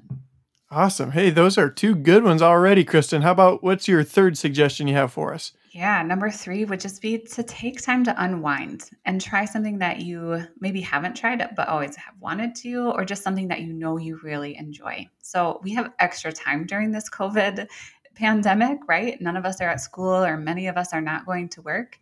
Awesome. 0.70 1.12
Hey, 1.12 1.30
those 1.30 1.58
are 1.58 1.68
two 1.68 1.94
good 1.94 2.24
ones 2.24 2.42
already, 2.42 2.82
Kristen. 2.82 3.22
How 3.22 3.32
about 3.32 3.62
what's 3.62 3.86
your 3.86 4.02
third 4.02 4.38
suggestion 4.38 4.88
you 4.88 4.94
have 4.94 5.12
for 5.12 5.34
us? 5.34 5.52
Yeah, 5.70 6.02
number 6.02 6.30
three 6.30 6.64
would 6.64 6.80
just 6.80 7.00
be 7.00 7.18
to 7.18 7.42
take 7.42 7.80
time 7.80 8.04
to 8.04 8.22
unwind 8.22 8.90
and 9.04 9.20
try 9.20 9.44
something 9.44 9.78
that 9.78 10.00
you 10.00 10.42
maybe 10.60 10.80
haven't 10.80 11.14
tried 11.14 11.46
but 11.56 11.68
always 11.68 11.96
have 11.96 12.14
wanted 12.20 12.54
to, 12.56 12.90
or 12.90 13.04
just 13.04 13.22
something 13.22 13.48
that 13.48 13.60
you 13.60 13.72
know 13.72 13.98
you 13.98 14.18
really 14.22 14.56
enjoy. 14.56 15.08
So 15.20 15.60
we 15.62 15.72
have 15.74 15.92
extra 15.98 16.32
time 16.32 16.66
during 16.66 16.90
this 16.90 17.08
COVID 17.08 17.68
pandemic, 18.14 18.80
right? 18.88 19.20
None 19.20 19.36
of 19.36 19.46
us 19.46 19.60
are 19.60 19.68
at 19.68 19.80
school, 19.80 20.24
or 20.24 20.36
many 20.36 20.66
of 20.66 20.76
us 20.76 20.92
are 20.92 21.00
not 21.00 21.24
going 21.24 21.48
to 21.50 21.62
work. 21.62 21.98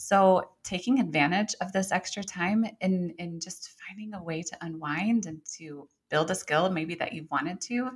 So 0.00 0.52
taking 0.64 0.98
advantage 0.98 1.54
of 1.60 1.72
this 1.72 1.92
extra 1.92 2.24
time 2.24 2.64
and, 2.80 3.12
and 3.18 3.40
just 3.40 3.78
finding 3.86 4.14
a 4.14 4.22
way 4.22 4.42
to 4.42 4.56
unwind 4.62 5.26
and 5.26 5.42
to 5.58 5.86
build 6.08 6.30
a 6.30 6.34
skill 6.34 6.70
maybe 6.70 6.94
that 6.94 7.12
you 7.12 7.28
wanted 7.30 7.60
to 7.60 7.90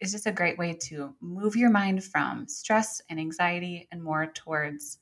is 0.00 0.12
just 0.12 0.28
a 0.28 0.32
great 0.32 0.56
way 0.56 0.72
to 0.72 1.16
move 1.20 1.56
your 1.56 1.68
mind 1.68 2.04
from 2.04 2.46
stress 2.46 3.02
and 3.10 3.18
anxiety 3.18 3.88
and 3.90 4.00
more 4.00 4.26
towards 4.26 4.98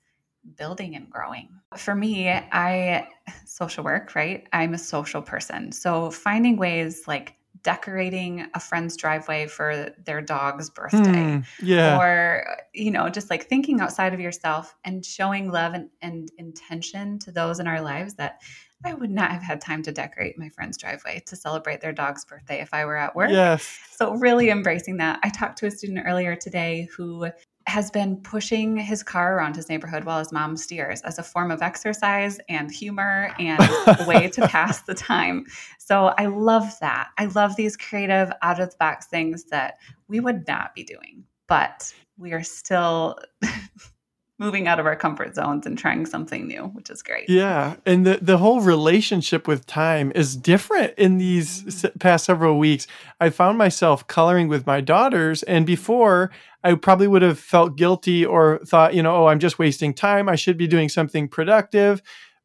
building 0.56 0.96
and 0.96 1.10
growing. 1.10 1.50
For 1.76 1.94
me, 1.94 2.30
I 2.30 3.06
social 3.44 3.84
work, 3.84 4.14
right? 4.14 4.46
I'm 4.54 4.72
a 4.72 4.78
social 4.78 5.20
person. 5.20 5.72
So 5.72 6.10
finding 6.10 6.56
ways 6.56 7.06
like 7.06 7.35
decorating 7.66 8.46
a 8.54 8.60
friend's 8.60 8.96
driveway 8.96 9.44
for 9.48 9.92
their 10.04 10.22
dog's 10.22 10.70
birthday 10.70 11.00
mm, 11.00 11.44
yeah. 11.60 11.98
or 11.98 12.46
you 12.72 12.92
know 12.92 13.08
just 13.08 13.28
like 13.28 13.48
thinking 13.48 13.80
outside 13.80 14.14
of 14.14 14.20
yourself 14.20 14.76
and 14.84 15.04
showing 15.04 15.50
love 15.50 15.74
and, 15.74 15.90
and 16.00 16.30
intention 16.38 17.18
to 17.18 17.32
those 17.32 17.58
in 17.58 17.66
our 17.66 17.80
lives 17.80 18.14
that 18.14 18.40
I 18.84 18.94
would 18.94 19.10
not 19.10 19.32
have 19.32 19.42
had 19.42 19.60
time 19.60 19.82
to 19.82 19.90
decorate 19.90 20.38
my 20.38 20.48
friend's 20.50 20.76
driveway 20.76 21.24
to 21.26 21.34
celebrate 21.34 21.80
their 21.80 21.92
dog's 21.92 22.24
birthday 22.24 22.60
if 22.60 22.72
I 22.72 22.84
were 22.84 22.96
at 22.96 23.16
work. 23.16 23.30
Yes. 23.30 23.80
So, 23.90 24.12
really 24.14 24.50
embracing 24.50 24.98
that. 24.98 25.18
I 25.24 25.30
talked 25.30 25.58
to 25.58 25.66
a 25.66 25.70
student 25.72 26.04
earlier 26.06 26.36
today 26.36 26.86
who 26.96 27.30
has 27.66 27.90
been 27.90 28.16
pushing 28.18 28.76
his 28.76 29.02
car 29.02 29.36
around 29.36 29.56
his 29.56 29.68
neighborhood 29.68 30.04
while 30.04 30.18
his 30.18 30.32
mom 30.32 30.56
steers 30.56 31.00
as 31.02 31.18
a 31.18 31.22
form 31.22 31.50
of 31.50 31.62
exercise 31.62 32.38
and 32.48 32.70
humor 32.70 33.30
and 33.38 33.60
a 33.60 34.04
way 34.06 34.28
to 34.28 34.46
pass 34.48 34.82
the 34.82 34.94
time. 34.94 35.44
So, 35.78 36.14
I 36.18 36.26
love 36.26 36.78
that. 36.80 37.08
I 37.18 37.26
love 37.26 37.56
these 37.56 37.76
creative, 37.76 38.30
out 38.42 38.60
of 38.60 38.70
the 38.70 38.76
box 38.78 39.06
things 39.06 39.44
that 39.44 39.78
we 40.08 40.20
would 40.20 40.46
not 40.46 40.74
be 40.74 40.84
doing, 40.84 41.24
but 41.48 41.92
we 42.16 42.32
are 42.32 42.42
still 42.42 43.18
moving 44.38 44.68
out 44.68 44.78
of 44.78 44.86
our 44.86 44.96
comfort 44.96 45.34
zones 45.34 45.66
and 45.66 45.78
trying 45.78 46.04
something 46.04 46.46
new, 46.46 46.64
which 46.74 46.90
is 46.90 47.02
great. 47.02 47.28
Yeah, 47.28 47.76
and 47.86 48.06
the 48.06 48.18
the 48.20 48.38
whole 48.38 48.60
relationship 48.60 49.48
with 49.48 49.66
time 49.66 50.12
is 50.14 50.36
different 50.36 50.94
in 50.98 51.18
these 51.18 51.62
mm-hmm. 51.62 51.98
past 51.98 52.24
several 52.24 52.58
weeks. 52.58 52.86
I 53.20 53.30
found 53.30 53.58
myself 53.58 54.06
coloring 54.06 54.48
with 54.48 54.66
my 54.66 54.80
daughters 54.80 55.42
and 55.42 55.66
before 55.66 56.30
I 56.66 56.74
probably 56.74 57.06
would 57.06 57.22
have 57.22 57.38
felt 57.38 57.76
guilty 57.76 58.26
or 58.26 58.58
thought, 58.66 58.92
you 58.92 59.02
know, 59.02 59.14
oh, 59.14 59.26
I'm 59.26 59.38
just 59.38 59.56
wasting 59.56 59.94
time. 59.94 60.28
I 60.28 60.34
should 60.34 60.56
be 60.56 60.66
doing 60.66 60.88
something 60.88 61.28
productive. 61.28 62.02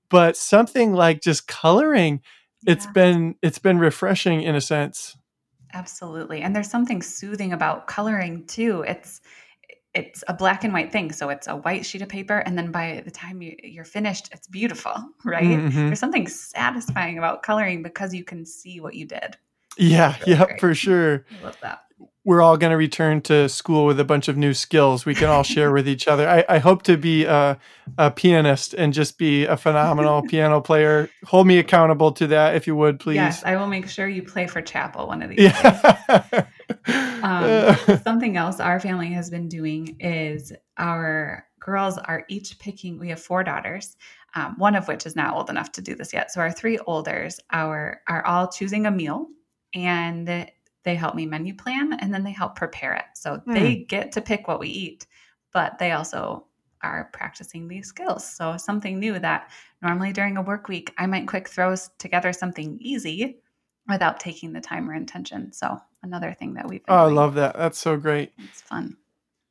But 0.09 0.37
something 0.37 0.93
like 0.93 1.21
just 1.21 1.47
coloring, 1.47 2.21
yeah. 2.61 2.73
it's 2.73 2.85
been 2.87 3.35
it's 3.41 3.57
been 3.59 3.79
refreshing 3.79 4.43
in 4.43 4.55
a 4.55 4.61
sense. 4.61 5.17
Absolutely. 5.73 6.41
And 6.41 6.55
there's 6.55 6.69
something 6.69 7.01
soothing 7.01 7.53
about 7.53 7.87
coloring 7.87 8.45
too. 8.45 8.83
It's 8.87 9.21
it's 9.93 10.23
a 10.27 10.33
black 10.33 10.63
and 10.63 10.73
white 10.73 10.91
thing. 10.91 11.11
So 11.11 11.29
it's 11.29 11.47
a 11.47 11.55
white 11.55 11.85
sheet 11.85 12.01
of 12.01 12.09
paper. 12.09 12.37
And 12.37 12.57
then 12.57 12.71
by 12.71 13.01
the 13.03 13.11
time 13.11 13.41
you, 13.41 13.55
are 13.79 13.85
finished, 13.85 14.29
it's 14.31 14.47
beautiful, 14.47 14.93
right? 15.25 15.43
Mm-hmm. 15.43 15.87
There's 15.87 15.99
something 15.99 16.27
satisfying 16.27 17.17
about 17.17 17.43
coloring 17.43 17.83
because 17.83 18.13
you 18.13 18.23
can 18.23 18.45
see 18.45 18.79
what 18.79 18.93
you 18.95 19.05
did. 19.05 19.37
Yeah, 19.77 20.15
really 20.25 20.31
yeah, 20.33 20.57
for 20.59 20.73
sure. 20.73 21.25
I 21.39 21.45
love 21.45 21.57
that. 21.61 21.83
We're 22.23 22.41
all 22.41 22.55
going 22.55 22.69
to 22.69 22.77
return 22.77 23.21
to 23.21 23.49
school 23.49 23.85
with 23.85 23.99
a 23.99 24.03
bunch 24.03 24.27
of 24.27 24.37
new 24.37 24.53
skills 24.53 25.07
we 25.07 25.15
can 25.15 25.27
all 25.27 25.41
share 25.41 25.71
with 25.71 25.87
each 25.87 26.07
other. 26.07 26.29
I, 26.29 26.45
I 26.47 26.57
hope 26.59 26.83
to 26.83 26.95
be 26.95 27.25
a, 27.25 27.57
a, 27.97 28.11
pianist 28.11 28.75
and 28.75 28.93
just 28.93 29.17
be 29.17 29.45
a 29.45 29.57
phenomenal 29.57 30.21
piano 30.29 30.61
player. 30.61 31.09
Hold 31.25 31.47
me 31.47 31.57
accountable 31.57 32.11
to 32.13 32.27
that, 32.27 32.55
if 32.55 32.67
you 32.67 32.75
would, 32.75 32.99
please. 32.99 33.15
Yes, 33.15 33.43
I 33.43 33.55
will 33.55 33.65
make 33.65 33.89
sure 33.89 34.07
you 34.07 34.21
play 34.21 34.45
for 34.45 34.61
chapel 34.61 35.07
one 35.07 35.23
of 35.23 35.29
these 35.29 35.39
yeah. 35.39 36.21
days. 36.31 36.43
Um, 36.87 37.75
something 38.03 38.37
else 38.37 38.59
our 38.59 38.79
family 38.79 39.07
has 39.13 39.29
been 39.29 39.47
doing 39.47 39.95
is 39.99 40.53
our 40.77 41.45
girls 41.59 41.97
are 41.97 42.25
each 42.27 42.57
picking, 42.59 42.99
we 42.99 43.09
have 43.09 43.21
four 43.21 43.43
daughters, 43.43 43.95
um, 44.35 44.55
one 44.57 44.75
of 44.75 44.87
which 44.87 45.05
is 45.05 45.15
not 45.15 45.35
old 45.35 45.49
enough 45.49 45.71
to 45.73 45.81
do 45.81 45.95
this 45.95 46.13
yet. 46.13 46.31
So 46.31 46.41
our 46.41 46.51
three 46.51 46.79
olders 46.79 47.39
are, 47.51 48.01
are 48.07 48.25
all 48.25 48.47
choosing 48.47 48.85
a 48.85 48.91
meal 48.91 49.27
and 49.73 50.49
they 50.83 50.95
help 50.95 51.15
me 51.15 51.25
menu 51.25 51.55
plan 51.55 51.93
and 51.93 52.13
then 52.13 52.23
they 52.23 52.31
help 52.31 52.55
prepare 52.55 52.93
it. 52.93 53.05
So 53.13 53.41
mm. 53.47 53.53
they 53.53 53.75
get 53.75 54.11
to 54.13 54.21
pick 54.21 54.47
what 54.47 54.59
we 54.59 54.69
eat, 54.69 55.05
but 55.53 55.77
they 55.77 55.91
also 55.91 56.47
are 56.81 57.09
practicing 57.13 57.67
these 57.67 57.87
skills. 57.87 58.25
So 58.25 58.57
something 58.57 58.99
new 58.99 59.19
that 59.19 59.51
normally 59.81 60.13
during 60.13 60.37
a 60.37 60.41
work 60.41 60.67
week, 60.67 60.93
I 60.97 61.05
might 61.05 61.27
quick 61.27 61.47
throw 61.47 61.75
together 61.99 62.33
something 62.33 62.77
easy 62.81 63.39
without 63.87 64.19
taking 64.19 64.53
the 64.53 64.61
time 64.61 64.89
or 64.89 64.95
intention. 64.95 65.51
So 65.53 65.79
another 66.03 66.35
thing 66.37 66.55
that 66.55 66.67
we've. 66.67 66.81
oh, 66.87 66.95
I 66.95 67.09
love 67.09 67.35
that. 67.35 67.55
That's 67.55 67.77
so 67.77 67.97
great. 67.97 68.31
It's 68.37 68.61
fun. 68.61 68.97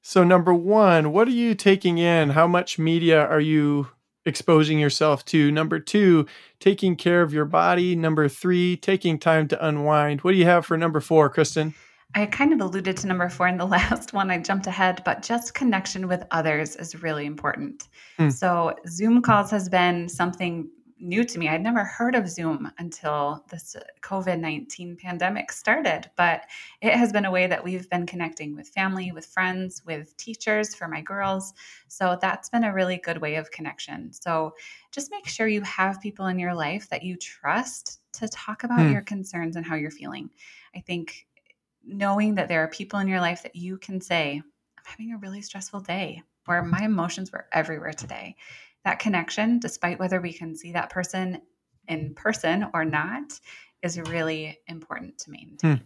So 0.03 0.25
number 0.25 0.55
one, 0.55 1.13
what 1.13 1.29
are 1.29 1.33
you 1.33 1.55
taking 1.55 1.99
in? 1.99 2.31
How 2.31 2.47
much 2.47 2.79
media 2.79 3.21
are 3.25 3.41
you 3.41 3.89
exposing 4.25 4.79
yourself 4.79 5.25
to? 5.27 5.51
Number 5.51 5.79
two, 5.79 6.27
taking 6.59 6.97
care 6.97 7.23
of 7.23 7.33
your 7.33 7.45
body. 7.45 7.95
Number 7.95 8.29
three, 8.29 8.77
taking 8.77 9.19
time 9.19 9.47
to 9.49 9.67
unwind. 9.67 10.23
What 10.23 10.33
do 10.33 10.39
you 10.39 10.47
have 10.47 10.65
for 10.65 10.77
number 10.77 11.01
four, 11.01 11.29
Kristen? 11.29 11.75
I 12.15 12.27
kind 12.27 12.53
of 12.53 12.61
alluded 12.61 12.97
to 12.99 13.07
number 13.07 13.29
four 13.29 13.47
in 13.47 13.59
the 13.59 13.67
last 13.79 14.13
one. 14.13 14.31
I 14.31 14.39
jumped 14.39 14.67
ahead, 14.67 15.03
but 15.05 15.23
just 15.23 15.55
connection 15.55 16.09
with 16.09 16.25
others 16.31 16.77
is 16.77 17.03
really 17.03 17.27
important. 17.27 17.89
Mm. 18.19 18.33
So, 18.33 18.75
Zoom 18.89 19.23
calls 19.23 19.51
has 19.51 19.69
been 19.69 20.09
something 20.09 20.69
new 21.01 21.25
to 21.25 21.39
me. 21.39 21.49
I'd 21.49 21.63
never 21.63 21.83
heard 21.83 22.15
of 22.15 22.29
Zoom 22.29 22.71
until 22.79 23.45
this 23.51 23.75
COVID 24.03 24.39
19 24.39 24.97
pandemic 24.97 25.51
started, 25.51 26.11
but 26.17 26.43
it 26.81 26.93
has 26.93 27.13
been 27.13 27.25
a 27.25 27.31
way 27.31 27.47
that 27.47 27.65
we've 27.65 27.89
been 27.89 28.07
connecting 28.07 28.55
with 28.55 28.69
family, 28.69 29.11
with 29.13 29.27
friends, 29.27 29.83
with 29.87 30.17
teachers 30.17 30.75
for 30.75 30.89
my 30.89 31.01
girls. 31.01 31.55
So 31.89 32.19
that's 32.21 32.49
been 32.49 32.65
a 32.65 32.75
really 32.75 32.99
good 32.99 33.19
way 33.19 33.37
of 33.37 33.51
connection. 33.51 34.13
So 34.13 34.55
just 34.93 35.11
make 35.11 35.27
sure 35.27 35.49
you 35.49 35.63
have 35.63 36.01
people 36.01 36.27
in 36.27 36.39
your 36.39 36.55
life 36.55 36.89
that 36.91 37.03
you 37.03 37.17
trust 37.17 38.01
to 38.15 38.29
talk 38.29 38.65
about 38.65 38.81
hmm. 38.81 38.93
your 38.93 39.03
concerns 39.03 39.57
and 39.57 39.65
how 39.65 39.77
you're 39.77 39.91
feeling. 39.91 40.31
I 40.75 40.81
think 40.81 41.27
knowing 41.85 42.35
that 42.35 42.49
there 42.49 42.63
are 42.63 42.69
people 42.69 42.99
in 42.99 43.09
your 43.09 43.21
life 43.21 43.43
that 43.43 43.57
you 43.57 43.79
can 43.79 44.01
say, 44.01 44.43
I'm 44.79 44.85
having 44.85 45.13
a 45.13 45.19
really 45.19 45.41
stressful 45.41 45.81
day, 45.81 46.23
or 46.47 46.63
my 46.63 46.85
emotions 46.85 47.33
were 47.33 47.47
everywhere 47.53 47.93
today 47.93 48.37
that 48.85 48.99
connection, 48.99 49.59
despite 49.59 49.99
whether 49.99 50.21
we 50.21 50.33
can 50.33 50.57
see 50.57 50.73
that 50.73 50.91
person 50.91 51.41
in 51.89 52.15
person 52.15 52.67
or 52.73 52.85
not, 52.85 53.39
is 53.83 53.99
really 53.99 54.59
important 54.69 55.19
to 55.19 55.31
maintain. 55.31 55.77
Hmm. 55.79 55.85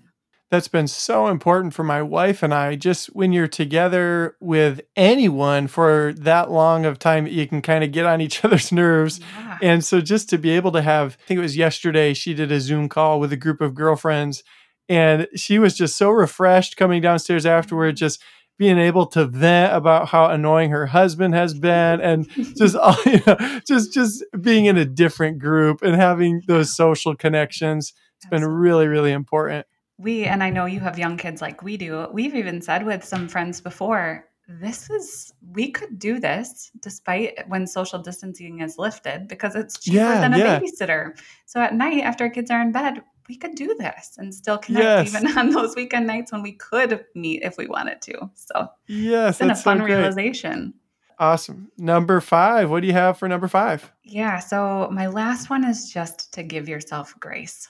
That's 0.50 0.68
been 0.68 0.86
so 0.86 1.28
important 1.28 1.74
for 1.74 1.82
my 1.82 2.02
wife 2.02 2.42
and 2.42 2.54
I. 2.54 2.76
Just 2.76 3.06
when 3.06 3.32
you're 3.32 3.48
together 3.48 4.36
with 4.40 4.82
anyone 4.94 5.66
for 5.66 6.12
that 6.18 6.50
long 6.50 6.84
of 6.84 6.98
time, 6.98 7.26
you 7.26 7.48
can 7.48 7.60
kind 7.60 7.82
of 7.82 7.90
get 7.90 8.06
on 8.06 8.20
each 8.20 8.44
other's 8.44 8.70
nerves. 8.70 9.20
Yeah. 9.36 9.58
And 9.62 9.84
so 9.84 10.00
just 10.00 10.28
to 10.30 10.38
be 10.38 10.50
able 10.50 10.70
to 10.72 10.82
have, 10.82 11.16
I 11.24 11.26
think 11.26 11.38
it 11.38 11.42
was 11.42 11.56
yesterday, 11.56 12.14
she 12.14 12.34
did 12.34 12.52
a 12.52 12.60
Zoom 12.60 12.88
call 12.88 13.18
with 13.18 13.32
a 13.32 13.36
group 13.36 13.60
of 13.60 13.74
girlfriends 13.74 14.44
and 14.88 15.26
she 15.34 15.58
was 15.58 15.74
just 15.74 15.96
so 15.96 16.10
refreshed 16.10 16.76
coming 16.76 17.00
downstairs 17.00 17.46
afterward, 17.46 17.96
just 17.96 18.22
being 18.56 18.78
able 18.78 19.06
to 19.06 19.26
vent 19.26 19.75
about 19.75 20.08
how 20.08 20.26
annoying 20.26 20.70
her 20.70 20.87
husband 20.87 21.34
has 21.34 21.54
been 21.54 22.00
and 22.00 22.28
just 22.56 22.76
all, 22.76 22.96
you 23.06 23.20
know, 23.26 23.61
just 23.66 23.92
just 23.92 24.25
being 24.40 24.66
in 24.66 24.76
a 24.76 24.84
different 24.84 25.38
group 25.38 25.82
and 25.82 25.94
having 25.96 26.42
those 26.46 26.75
social 26.75 27.16
connections 27.16 27.92
it's 28.16 28.30
been 28.30 28.44
really 28.44 28.87
really 28.87 29.12
important. 29.12 29.66
We 29.99 30.25
and 30.25 30.42
i 30.42 30.50
know 30.50 30.64
you 30.66 30.80
have 30.80 30.99
young 30.99 31.16
kids 31.16 31.40
like 31.40 31.62
we 31.62 31.76
do 31.76 32.08
we've 32.12 32.34
even 32.34 32.61
said 32.62 32.84
with 32.84 33.04
some 33.04 33.28
friends 33.28 33.61
before 33.61 34.25
this 34.49 34.90
is 34.90 35.32
we 35.52 35.70
could 35.70 35.99
do 35.99 36.20
this 36.20 36.70
despite 36.80 37.49
when 37.49 37.66
social 37.66 37.99
distancing 37.99 38.61
is 38.61 38.76
lifted 38.76 39.26
because 39.28 39.54
it's 39.54 39.80
cheaper 39.80 39.96
yeah, 39.96 40.20
than 40.20 40.34
a 40.34 40.38
yeah. 40.38 40.61
babysitter. 40.61 41.18
So 41.46 41.61
at 41.61 41.75
night 41.75 42.02
after 42.02 42.28
kids 42.28 42.50
are 42.50 42.61
in 42.61 42.70
bed 42.70 43.02
we 43.28 43.37
could 43.37 43.54
do 43.54 43.75
this 43.78 44.16
and 44.19 44.35
still 44.35 44.59
connect 44.59 44.85
yes. 44.85 45.14
even 45.14 45.38
on 45.38 45.50
those 45.50 45.75
weekend 45.76 46.07
nights 46.07 46.33
when 46.33 46.43
we 46.43 46.52
could 46.52 47.04
meet 47.14 47.43
if 47.43 47.57
we 47.57 47.66
wanted 47.66 48.00
to. 48.02 48.31
So 48.35 48.69
yes, 48.87 49.31
it's 49.31 49.38
been 49.38 49.50
a 49.50 49.57
fun 49.57 49.78
so 49.78 49.85
realization. 49.85 50.75
Awesome. 51.19 51.71
Number 51.78 52.21
five. 52.21 52.71
What 52.71 52.81
do 52.81 52.87
you 52.87 52.93
have 52.93 53.19
for 53.19 53.28
number 53.28 53.49
five? 53.49 53.90
Yeah. 54.02 54.38
So 54.40 54.88
my 54.93 55.07
last 55.07 55.49
one 55.49 55.64
is 55.64 55.93
just 55.93 56.33
to 56.35 56.43
give 56.43 56.69
yourself 56.69 57.14
grace. 57.21 57.69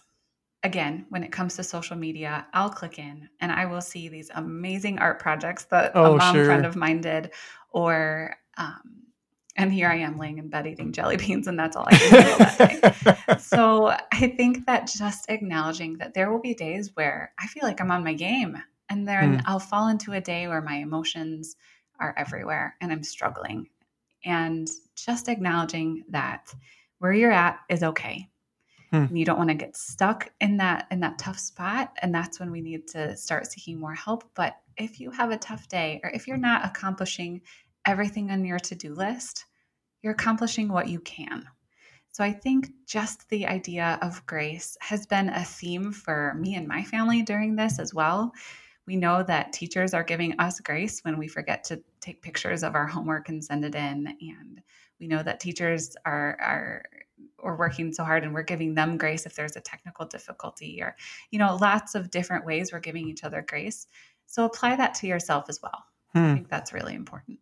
Again, 0.62 1.04
when 1.10 1.22
it 1.22 1.30
comes 1.30 1.56
to 1.56 1.62
social 1.62 1.94
media, 1.94 2.46
I'll 2.54 2.70
click 2.70 2.98
in 2.98 3.28
and 3.40 3.52
I 3.52 3.66
will 3.66 3.82
see 3.82 4.08
these 4.08 4.30
amazing 4.34 4.98
art 4.98 5.20
projects 5.20 5.64
that 5.66 5.92
Oh, 5.94 6.14
a 6.14 6.16
mom 6.16 6.34
sure. 6.34 6.46
friend 6.46 6.64
of 6.64 6.74
mine 6.74 7.02
did, 7.02 7.32
or 7.70 8.34
um, 8.56 9.03
and 9.56 9.72
here 9.72 9.88
I 9.88 9.96
am 9.96 10.18
laying 10.18 10.38
in 10.38 10.48
bed 10.48 10.66
eating 10.66 10.92
jelly 10.92 11.16
beans, 11.16 11.46
and 11.46 11.58
that's 11.58 11.76
all 11.76 11.86
I 11.86 11.96
can 11.96 12.10
do 12.10 12.38
that 12.38 13.04
day. 13.26 13.36
So 13.38 13.88
I 14.12 14.28
think 14.36 14.66
that 14.66 14.86
just 14.86 15.26
acknowledging 15.28 15.98
that 15.98 16.14
there 16.14 16.30
will 16.32 16.40
be 16.40 16.54
days 16.54 16.90
where 16.94 17.32
I 17.38 17.46
feel 17.46 17.62
like 17.62 17.80
I'm 17.80 17.90
on 17.90 18.04
my 18.04 18.14
game, 18.14 18.56
and 18.88 19.06
then 19.06 19.34
Hmm. 19.34 19.40
I'll 19.46 19.60
fall 19.60 19.88
into 19.88 20.12
a 20.12 20.20
day 20.20 20.48
where 20.48 20.62
my 20.62 20.76
emotions 20.76 21.56
are 22.00 22.14
everywhere 22.16 22.74
and 22.80 22.90
I'm 22.92 23.02
struggling. 23.04 23.68
And 24.24 24.68
just 24.96 25.28
acknowledging 25.28 26.04
that 26.08 26.52
where 26.98 27.12
you're 27.12 27.30
at 27.30 27.60
is 27.68 27.82
okay. 27.82 28.28
And 29.08 29.18
you 29.18 29.24
don't 29.24 29.38
want 29.38 29.50
to 29.50 29.54
get 29.54 29.76
stuck 29.76 30.30
in 30.40 30.56
that 30.58 30.86
in 30.90 31.00
that 31.00 31.18
tough 31.18 31.38
spot, 31.38 31.92
and 32.02 32.14
that's 32.14 32.38
when 32.40 32.50
we 32.50 32.60
need 32.60 32.86
to 32.88 33.16
start 33.16 33.50
seeking 33.50 33.78
more 33.80 33.94
help. 33.94 34.24
But 34.34 34.56
if 34.76 35.00
you 35.00 35.10
have 35.10 35.30
a 35.30 35.36
tough 35.36 35.68
day, 35.68 36.00
or 36.04 36.10
if 36.10 36.26
you're 36.28 36.36
not 36.36 36.64
accomplishing 36.64 37.40
everything 37.86 38.30
on 38.30 38.44
your 38.44 38.58
to-do 38.58 38.94
list, 38.94 39.46
you're 40.02 40.14
accomplishing 40.14 40.68
what 40.68 40.88
you 40.88 41.00
can. 41.00 41.48
So 42.12 42.22
I 42.24 42.32
think 42.32 42.70
just 42.86 43.28
the 43.28 43.46
idea 43.46 43.98
of 44.00 44.24
grace 44.26 44.76
has 44.80 45.06
been 45.06 45.28
a 45.30 45.44
theme 45.44 45.92
for 45.92 46.34
me 46.34 46.54
and 46.54 46.68
my 46.68 46.84
family 46.84 47.22
during 47.22 47.56
this 47.56 47.78
as 47.78 47.92
well. 47.92 48.32
We 48.86 48.96
know 48.96 49.22
that 49.22 49.52
teachers 49.52 49.94
are 49.94 50.04
giving 50.04 50.38
us 50.38 50.60
grace 50.60 51.00
when 51.00 51.18
we 51.18 51.26
forget 51.26 51.64
to 51.64 51.82
take 52.00 52.22
pictures 52.22 52.62
of 52.62 52.74
our 52.74 52.86
homework 52.86 53.28
and 53.28 53.44
send 53.44 53.64
it 53.64 53.74
in. 53.74 54.16
And 54.20 54.62
we 55.00 55.08
know 55.08 55.22
that 55.22 55.40
teachers 55.40 55.96
are 56.04 56.36
are 56.40 56.84
are 57.38 57.56
working 57.56 57.92
so 57.92 58.04
hard 58.04 58.24
and 58.24 58.34
we're 58.34 58.42
giving 58.42 58.74
them 58.74 58.98
grace 58.98 59.26
if 59.26 59.34
there's 59.34 59.56
a 59.56 59.60
technical 59.60 60.06
difficulty 60.06 60.82
or, 60.82 60.96
you 61.30 61.38
know, 61.38 61.56
lots 61.56 61.94
of 61.94 62.10
different 62.10 62.44
ways 62.44 62.72
we're 62.72 62.80
giving 62.80 63.08
each 63.08 63.24
other 63.24 63.42
grace. 63.42 63.86
So 64.26 64.44
apply 64.44 64.76
that 64.76 64.94
to 64.96 65.06
yourself 65.06 65.46
as 65.48 65.60
well. 65.62 65.84
I 65.84 65.84
Hmm. 66.14 66.36
think 66.36 66.48
that's 66.48 66.72
really 66.72 66.94
important. 66.94 67.38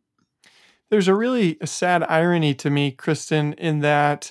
There's 0.92 1.08
a 1.08 1.14
really 1.14 1.56
sad 1.64 2.04
irony 2.06 2.52
to 2.56 2.68
me, 2.68 2.90
Kristen, 2.90 3.54
in 3.54 3.78
that 3.78 4.30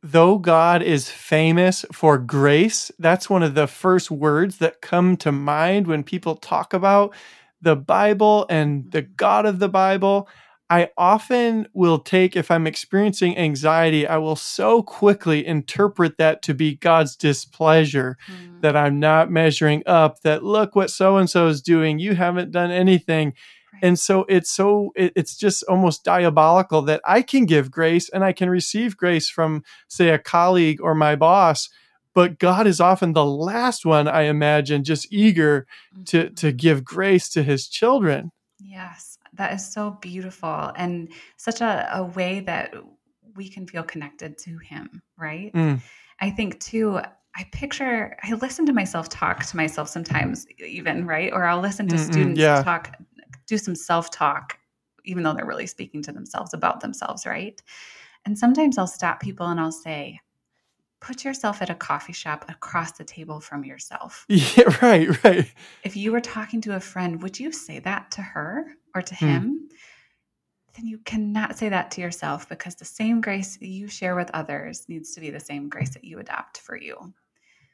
though 0.00 0.38
God 0.38 0.80
is 0.80 1.10
famous 1.10 1.84
for 1.92 2.18
grace, 2.18 2.92
that's 3.00 3.28
one 3.28 3.42
of 3.42 3.56
the 3.56 3.66
first 3.66 4.12
words 4.12 4.58
that 4.58 4.80
come 4.80 5.16
to 5.16 5.32
mind 5.32 5.88
when 5.88 6.04
people 6.04 6.36
talk 6.36 6.72
about 6.72 7.16
the 7.60 7.74
Bible 7.74 8.46
and 8.48 8.92
the 8.92 9.02
God 9.02 9.44
of 9.44 9.58
the 9.58 9.68
Bible. 9.68 10.28
I 10.70 10.90
often 10.96 11.66
will 11.74 11.98
take, 11.98 12.36
if 12.36 12.48
I'm 12.48 12.68
experiencing 12.68 13.36
anxiety, 13.36 14.06
I 14.06 14.18
will 14.18 14.36
so 14.36 14.84
quickly 14.84 15.44
interpret 15.44 16.16
that 16.18 16.42
to 16.42 16.54
be 16.54 16.76
God's 16.76 17.16
displeasure 17.16 18.16
Mm. 18.28 18.60
that 18.60 18.76
I'm 18.76 19.00
not 19.00 19.32
measuring 19.32 19.82
up, 19.84 20.20
that 20.20 20.44
look 20.44 20.76
what 20.76 20.90
so 20.90 21.16
and 21.16 21.28
so 21.28 21.48
is 21.48 21.60
doing. 21.60 21.98
You 21.98 22.14
haven't 22.14 22.52
done 22.52 22.70
anything. 22.70 23.32
Right. 23.72 23.84
And 23.84 23.98
so 23.98 24.24
it's 24.28 24.50
so, 24.50 24.92
it, 24.96 25.12
it's 25.16 25.36
just 25.36 25.62
almost 25.64 26.04
diabolical 26.04 26.82
that 26.82 27.00
I 27.04 27.22
can 27.22 27.46
give 27.46 27.70
grace 27.70 28.08
and 28.08 28.24
I 28.24 28.32
can 28.32 28.50
receive 28.50 28.96
grace 28.96 29.28
from, 29.28 29.62
say, 29.88 30.08
a 30.10 30.18
colleague 30.18 30.80
or 30.80 30.94
my 30.94 31.16
boss. 31.16 31.68
But 32.12 32.38
God 32.38 32.66
is 32.66 32.80
often 32.80 33.12
the 33.12 33.24
last 33.24 33.86
one, 33.86 34.08
I 34.08 34.22
imagine, 34.22 34.82
just 34.82 35.12
eager 35.12 35.66
to, 36.06 36.24
Mhm. 36.24 36.36
to 36.36 36.52
give 36.52 36.84
grace 36.84 37.28
to 37.30 37.42
his 37.42 37.68
children. 37.68 38.32
Yes, 38.58 39.16
that 39.34 39.52
is 39.54 39.66
so 39.72 39.92
beautiful 40.02 40.72
and 40.76 41.12
such 41.36 41.60
a, 41.60 41.88
a 41.94 42.02
way 42.04 42.40
that 42.40 42.74
we 43.36 43.48
can 43.48 43.66
feel 43.66 43.82
connected 43.84 44.36
to 44.38 44.58
him, 44.58 45.02
right? 45.16 45.52
Mm. 45.54 45.80
I 46.20 46.30
think 46.30 46.58
too, 46.60 46.98
I 47.36 47.44
picture, 47.52 48.16
I 48.22 48.32
listen 48.34 48.66
to 48.66 48.72
myself 48.72 49.08
talk 49.08 49.46
to 49.46 49.56
myself 49.56 49.88
sometimes, 49.88 50.46
even, 50.58 51.06
right? 51.06 51.32
Or 51.32 51.44
I'll 51.44 51.60
listen 51.60 51.86
to 51.88 51.94
Mm-mm, 51.96 52.12
students 52.12 52.40
yeah. 52.40 52.62
talk, 52.62 52.96
do 53.50 53.58
some 53.58 53.74
self 53.74 54.10
talk, 54.10 54.58
even 55.04 55.22
though 55.22 55.34
they're 55.34 55.44
really 55.46 55.66
speaking 55.66 56.02
to 56.04 56.12
themselves 56.12 56.54
about 56.54 56.80
themselves, 56.80 57.26
right? 57.26 57.60
And 58.24 58.38
sometimes 58.38 58.78
I'll 58.78 58.86
stop 58.86 59.20
people 59.20 59.46
and 59.46 59.60
I'll 59.60 59.72
say, 59.72 60.20
put 61.00 61.24
yourself 61.24 61.60
at 61.62 61.70
a 61.70 61.74
coffee 61.74 62.12
shop 62.12 62.44
across 62.48 62.92
the 62.92 63.04
table 63.04 63.40
from 63.40 63.64
yourself. 63.64 64.26
Yeah, 64.30 64.74
right, 64.82 65.24
right. 65.24 65.52
If 65.82 65.96
you 65.96 66.12
were 66.12 66.20
talking 66.20 66.60
to 66.62 66.76
a 66.76 66.80
friend, 66.80 67.22
would 67.22 67.38
you 67.40 67.52
say 67.52 67.78
that 67.80 68.10
to 68.12 68.22
her 68.22 68.66
or 68.94 69.02
to 69.02 69.14
Hmm. 69.14 69.26
him? 69.26 69.68
Then 70.76 70.86
you 70.86 70.98
cannot 70.98 71.58
say 71.58 71.68
that 71.70 71.90
to 71.92 72.00
yourself 72.00 72.48
because 72.48 72.76
the 72.76 72.84
same 72.84 73.20
grace 73.20 73.58
you 73.60 73.88
share 73.88 74.14
with 74.14 74.30
others 74.32 74.88
needs 74.88 75.12
to 75.14 75.20
be 75.20 75.30
the 75.30 75.40
same 75.40 75.68
grace 75.68 75.90
that 75.94 76.04
you 76.04 76.18
adopt 76.20 76.58
for 76.58 76.76
you. 76.76 77.12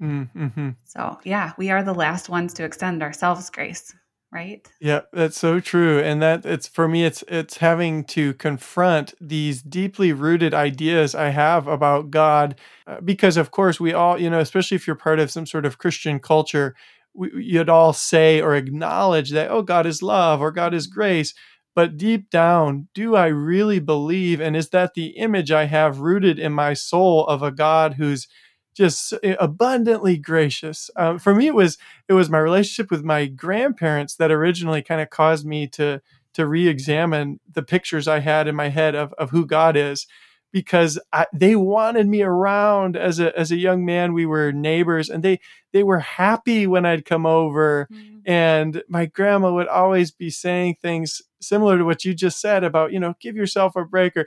Mm, 0.01 0.31
hmm 0.31 0.71
So, 0.85 1.19
yeah, 1.25 1.53
we 1.59 1.71
are 1.71 1.83
the 1.83 1.95
last 1.95 2.29
ones 2.29 2.55
to 2.55 2.65
extend 2.65 3.03
ourselves 3.03 3.51
grace, 3.51 3.95
right? 4.33 4.67
Yeah, 4.81 5.03
that's 5.12 5.39
so 5.39 5.61
true. 5.61 6.01
And 6.01 6.21
that 6.23 6.45
it's 6.45 6.69
for 6.69 6.87
me 6.89 7.05
it's 7.05 7.25
it's 7.29 7.59
having 7.59 8.05
to 8.05 8.35
confront 8.35 9.15
these 9.21 9.62
deeply 9.62 10.12
rooted 10.12 10.53
ideas 10.53 11.15
I 11.15 11.31
have 11.31 11.67
about 11.67 12.11
God 12.11 12.57
uh, 12.87 13.01
because 13.01 13.37
of 13.37 13.51
course 13.51 13.81
we 13.81 13.93
all, 13.93 14.21
you 14.21 14.29
know, 14.29 14.41
especially 14.41 14.75
if 14.77 14.87
you're 14.87 14.97
part 14.97 15.19
of 15.19 15.31
some 15.31 15.47
sort 15.47 15.65
of 15.65 15.79
Christian 15.79 16.21
culture, 16.21 16.77
we, 17.15 17.31
you'd 17.43 17.71
all 17.71 17.93
say 17.95 18.41
or 18.41 18.55
acknowledge 18.55 19.31
that 19.31 19.51
oh 19.51 19.62
God 19.62 19.87
is 19.87 20.03
love 20.03 20.41
or 20.43 20.51
God 20.51 20.75
is 20.75 20.87
grace, 20.87 21.33
but 21.75 21.97
deep 21.97 22.29
down, 22.29 22.89
do 22.95 23.17
I 23.17 23.29
really 23.29 23.79
believe 23.79 24.41
and 24.41 24.55
is 24.57 24.69
that 24.71 24.95
the 24.95 25.09
image 25.17 25.51
I 25.51 25.65
have 25.65 26.01
rooted 26.01 26.39
in 26.39 26.53
my 26.53 26.75
soul 26.75 27.27
of 27.27 27.43
a 27.43 27.51
God 27.51 27.95
who's 27.95 28.29
just 28.77 29.15
abundantly 29.41 30.17
gracious? 30.19 30.91
Um, 30.97 31.19
for 31.19 31.35
me, 31.35 31.47
it 31.47 31.55
was 31.55 31.79
it 32.09 32.12
was 32.12 32.31
my 32.31 32.39
relationship 32.39 32.91
with 32.91 33.03
my 33.03 33.27
grandparents 33.27 34.17
that 34.17 34.31
originally 34.31 34.83
kind 34.83 35.01
of 35.01 35.11
caused 35.11 35.47
me 35.47 35.67
to 35.69 36.01
to 36.35 36.47
re-examine 36.47 37.41
the 37.51 37.62
pictures 37.62 38.07
I 38.07 38.21
had 38.21 38.47
in 38.47 38.55
my 38.55 38.69
head 38.69 38.95
of 38.95 39.12
of 39.15 39.31
who 39.31 39.47
God 39.47 39.77
is 39.77 40.07
because 40.53 40.99
I, 41.12 41.27
they 41.35 41.57
wanted 41.57 42.07
me 42.07 42.23
around 42.23 42.97
as 42.97 43.19
a 43.21 43.37
as 43.39 43.51
a 43.51 43.57
young 43.57 43.85
man 43.85 44.12
we 44.12 44.27
were 44.27 44.53
neighbors 44.53 45.11
and 45.11 45.23
they 45.23 45.41
they 45.73 45.83
were 45.83 45.99
happy 45.99 46.67
when 46.67 46.87
I'd 46.87 47.05
come 47.05 47.27
over 47.27 47.89
and 48.25 48.83
my 48.89 49.07
grandma 49.07 49.53
would 49.53 49.69
always 49.69 50.11
be 50.11 50.31
saying 50.31 50.77
things 50.81 51.23
similar 51.41 51.79
to 51.79 51.85
what 51.85 52.05
you 52.05 52.15
just 52.15 52.41
said 52.41 52.65
about 52.65 52.93
you 52.93 53.01
know 53.01 53.15
give 53.21 53.37
yourself 53.37 53.77
a 53.77 53.85
break 53.85 54.17
or 54.17 54.27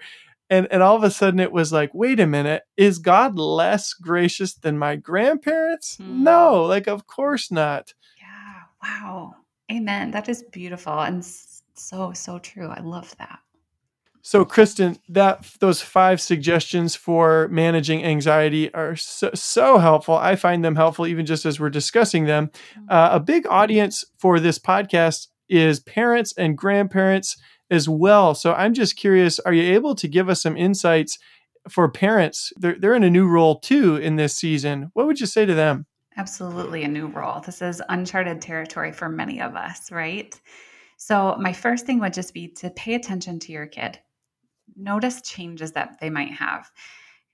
and 0.49 0.67
and 0.71 0.81
all 0.81 0.95
of 0.95 1.03
a 1.03 1.11
sudden 1.11 1.39
it 1.39 1.51
was 1.51 1.71
like 1.71 1.91
wait 1.93 2.19
a 2.19 2.25
minute 2.27 2.63
is 2.77 2.99
god 2.99 3.37
less 3.37 3.93
gracious 3.93 4.53
than 4.55 4.77
my 4.77 4.95
grandparents 4.95 5.97
Hmm. 5.97 6.23
no 6.23 6.63
like 6.63 6.87
of 6.87 7.05
course 7.07 7.51
not 7.51 7.93
Yeah, 8.17 8.61
wow. 8.83 9.35
Amen. 9.71 10.11
That 10.11 10.27
is 10.29 10.43
beautiful 10.51 10.99
and 10.99 11.23
so, 11.75 12.11
so 12.13 12.39
true. 12.39 12.67
I 12.67 12.79
love 12.81 13.15
that. 13.17 13.39
so 14.21 14.43
kristen 14.43 14.97
that 15.07 15.45
those 15.59 15.81
five 15.81 16.19
suggestions 16.19 16.95
for 16.95 17.47
managing 17.49 18.03
anxiety 18.03 18.73
are 18.73 18.95
so, 18.95 19.29
so 19.33 19.77
helpful 19.77 20.15
i 20.15 20.35
find 20.35 20.63
them 20.63 20.75
helpful 20.75 21.07
even 21.07 21.25
just 21.25 21.45
as 21.45 21.57
we're 21.59 21.69
discussing 21.69 22.25
them 22.25 22.49
uh, 22.89 23.09
a 23.13 23.19
big 23.19 23.47
audience 23.47 24.03
for 24.17 24.39
this 24.39 24.59
podcast 24.59 25.27
is 25.47 25.79
parents 25.79 26.33
and 26.37 26.57
grandparents 26.57 27.37
as 27.71 27.87
well 27.87 28.33
so 28.33 28.53
i'm 28.53 28.73
just 28.73 28.95
curious 28.95 29.39
are 29.39 29.53
you 29.53 29.73
able 29.73 29.95
to 29.95 30.07
give 30.07 30.29
us 30.29 30.41
some 30.41 30.57
insights 30.57 31.17
for 31.69 31.89
parents 31.89 32.51
they're, 32.57 32.77
they're 32.79 32.95
in 32.95 33.03
a 33.03 33.09
new 33.09 33.27
role 33.27 33.59
too 33.59 33.97
in 33.97 34.15
this 34.15 34.35
season 34.35 34.89
what 34.93 35.05
would 35.05 35.19
you 35.19 35.25
say 35.25 35.45
to 35.45 35.53
them 35.53 35.85
Absolutely 36.19 36.83
a 36.83 36.87
new 36.89 37.07
role. 37.07 37.39
This 37.39 37.61
is 37.61 37.81
uncharted 37.87 38.41
territory 38.41 38.91
for 38.91 39.07
many 39.07 39.39
of 39.39 39.55
us, 39.55 39.89
right? 39.89 40.37
So, 40.97 41.37
my 41.39 41.53
first 41.53 41.85
thing 41.85 41.99
would 41.99 42.13
just 42.13 42.33
be 42.33 42.49
to 42.55 42.69
pay 42.71 42.95
attention 42.95 43.39
to 43.39 43.53
your 43.53 43.67
kid. 43.67 43.99
Notice 44.75 45.21
changes 45.21 45.71
that 45.71 45.97
they 46.01 46.09
might 46.09 46.31
have. 46.31 46.69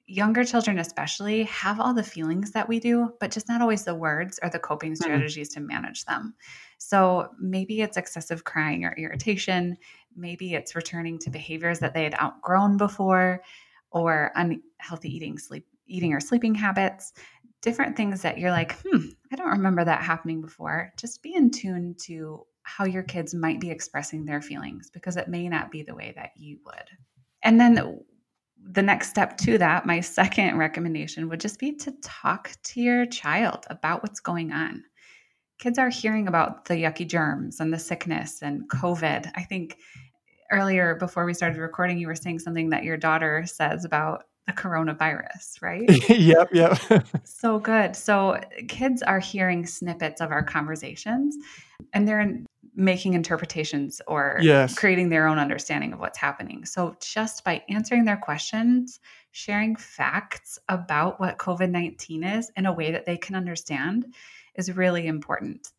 Younger 0.07 0.45
children, 0.45 0.77
especially, 0.77 1.43
have 1.43 1.79
all 1.79 1.93
the 1.93 2.03
feelings 2.03 2.51
that 2.51 2.69
we 2.69 2.79
do, 2.79 3.11
but 3.19 3.31
just 3.31 3.49
not 3.49 3.61
always 3.61 3.83
the 3.83 3.95
words 3.95 4.39
or 4.43 4.49
the 4.49 4.59
coping 4.59 4.95
strategies 4.95 5.49
to 5.49 5.59
manage 5.59 6.05
them. 6.05 6.35
So, 6.77 7.29
maybe 7.39 7.81
it's 7.81 7.97
excessive 7.97 8.43
crying 8.43 8.85
or 8.85 8.93
irritation. 8.97 9.77
Maybe 10.15 10.53
it's 10.53 10.75
returning 10.75 11.17
to 11.19 11.29
behaviors 11.29 11.79
that 11.79 11.93
they 11.93 12.03
had 12.03 12.15
outgrown 12.21 12.77
before 12.77 13.41
or 13.91 14.31
unhealthy 14.35 15.15
eating, 15.15 15.39
sleep, 15.39 15.65
eating 15.87 16.13
or 16.13 16.19
sleeping 16.19 16.53
habits 16.53 17.13
different 17.65 17.97
things 17.97 18.21
that 18.21 18.37
you're 18.37 18.51
like, 18.51 18.77
hmm, 18.85 19.07
I 19.33 19.35
don't 19.35 19.49
remember 19.49 19.83
that 19.83 20.03
happening 20.03 20.39
before. 20.39 20.93
Just 20.97 21.23
be 21.23 21.33
in 21.33 21.49
tune 21.49 21.95
to 22.03 22.45
how 22.61 22.85
your 22.85 23.01
kids 23.01 23.33
might 23.33 23.59
be 23.59 23.71
expressing 23.71 24.23
their 24.23 24.39
feelings 24.39 24.91
because 24.91 25.17
it 25.17 25.27
may 25.27 25.49
not 25.49 25.71
be 25.71 25.81
the 25.81 25.95
way 25.95 26.13
that 26.15 26.29
you 26.35 26.59
would. 26.63 26.89
And 27.41 27.59
then 27.59 27.99
the 28.71 28.81
next 28.81 29.09
step 29.09 29.37
to 29.37 29.57
that, 29.59 29.85
my 29.85 29.99
second 29.99 30.57
recommendation 30.57 31.29
would 31.29 31.39
just 31.39 31.59
be 31.59 31.73
to 31.73 31.93
talk 32.01 32.51
to 32.63 32.81
your 32.81 33.05
child 33.05 33.65
about 33.69 34.01
what's 34.01 34.19
going 34.19 34.51
on. 34.51 34.83
Kids 35.59 35.77
are 35.77 35.89
hearing 35.89 36.27
about 36.27 36.65
the 36.65 36.73
yucky 36.73 37.07
germs 37.07 37.59
and 37.59 37.71
the 37.71 37.79
sickness 37.79 38.41
and 38.41 38.67
COVID. 38.69 39.31
I 39.35 39.43
think 39.43 39.77
earlier 40.51 40.95
before 40.95 41.25
we 41.25 41.33
started 41.33 41.59
recording, 41.59 41.97
you 41.97 42.07
were 42.07 42.15
saying 42.15 42.39
something 42.39 42.71
that 42.71 42.83
your 42.83 42.97
daughter 42.97 43.45
says 43.45 43.85
about 43.85 44.23
the 44.47 44.53
coronavirus, 44.53 45.61
right? 45.61 46.09
yep, 46.09 46.49
yep. 46.51 46.79
so 47.23 47.59
good. 47.59 47.95
So 47.95 48.39
kids 48.67 49.01
are 49.01 49.19
hearing 49.19 49.65
snippets 49.65 50.21
of 50.21 50.31
our 50.31 50.43
conversations 50.43 51.35
and 51.93 52.07
they're 52.07 52.19
making 52.75 53.13
interpretations 53.13 54.01
or 54.07 54.37
yes. 54.41 54.77
creating 54.77 55.09
their 55.09 55.27
own 55.27 55.39
understanding 55.39 55.93
of 55.93 55.99
what's 55.99 56.17
happening. 56.17 56.65
So 56.65 56.95
just 56.99 57.43
by 57.43 57.63
answering 57.69 58.05
their 58.05 58.17
questions, 58.17 58.99
sharing 59.31 59.75
facts 59.75 60.59
about 60.69 61.19
what 61.19 61.37
COVID-19 61.37 62.37
is 62.37 62.51
in 62.55 62.65
a 62.65 62.73
way 62.73 62.91
that 62.91 63.05
they 63.05 63.17
can 63.17 63.35
understand 63.35 64.13
is 64.55 64.75
really 64.75 65.07
important 65.07 65.71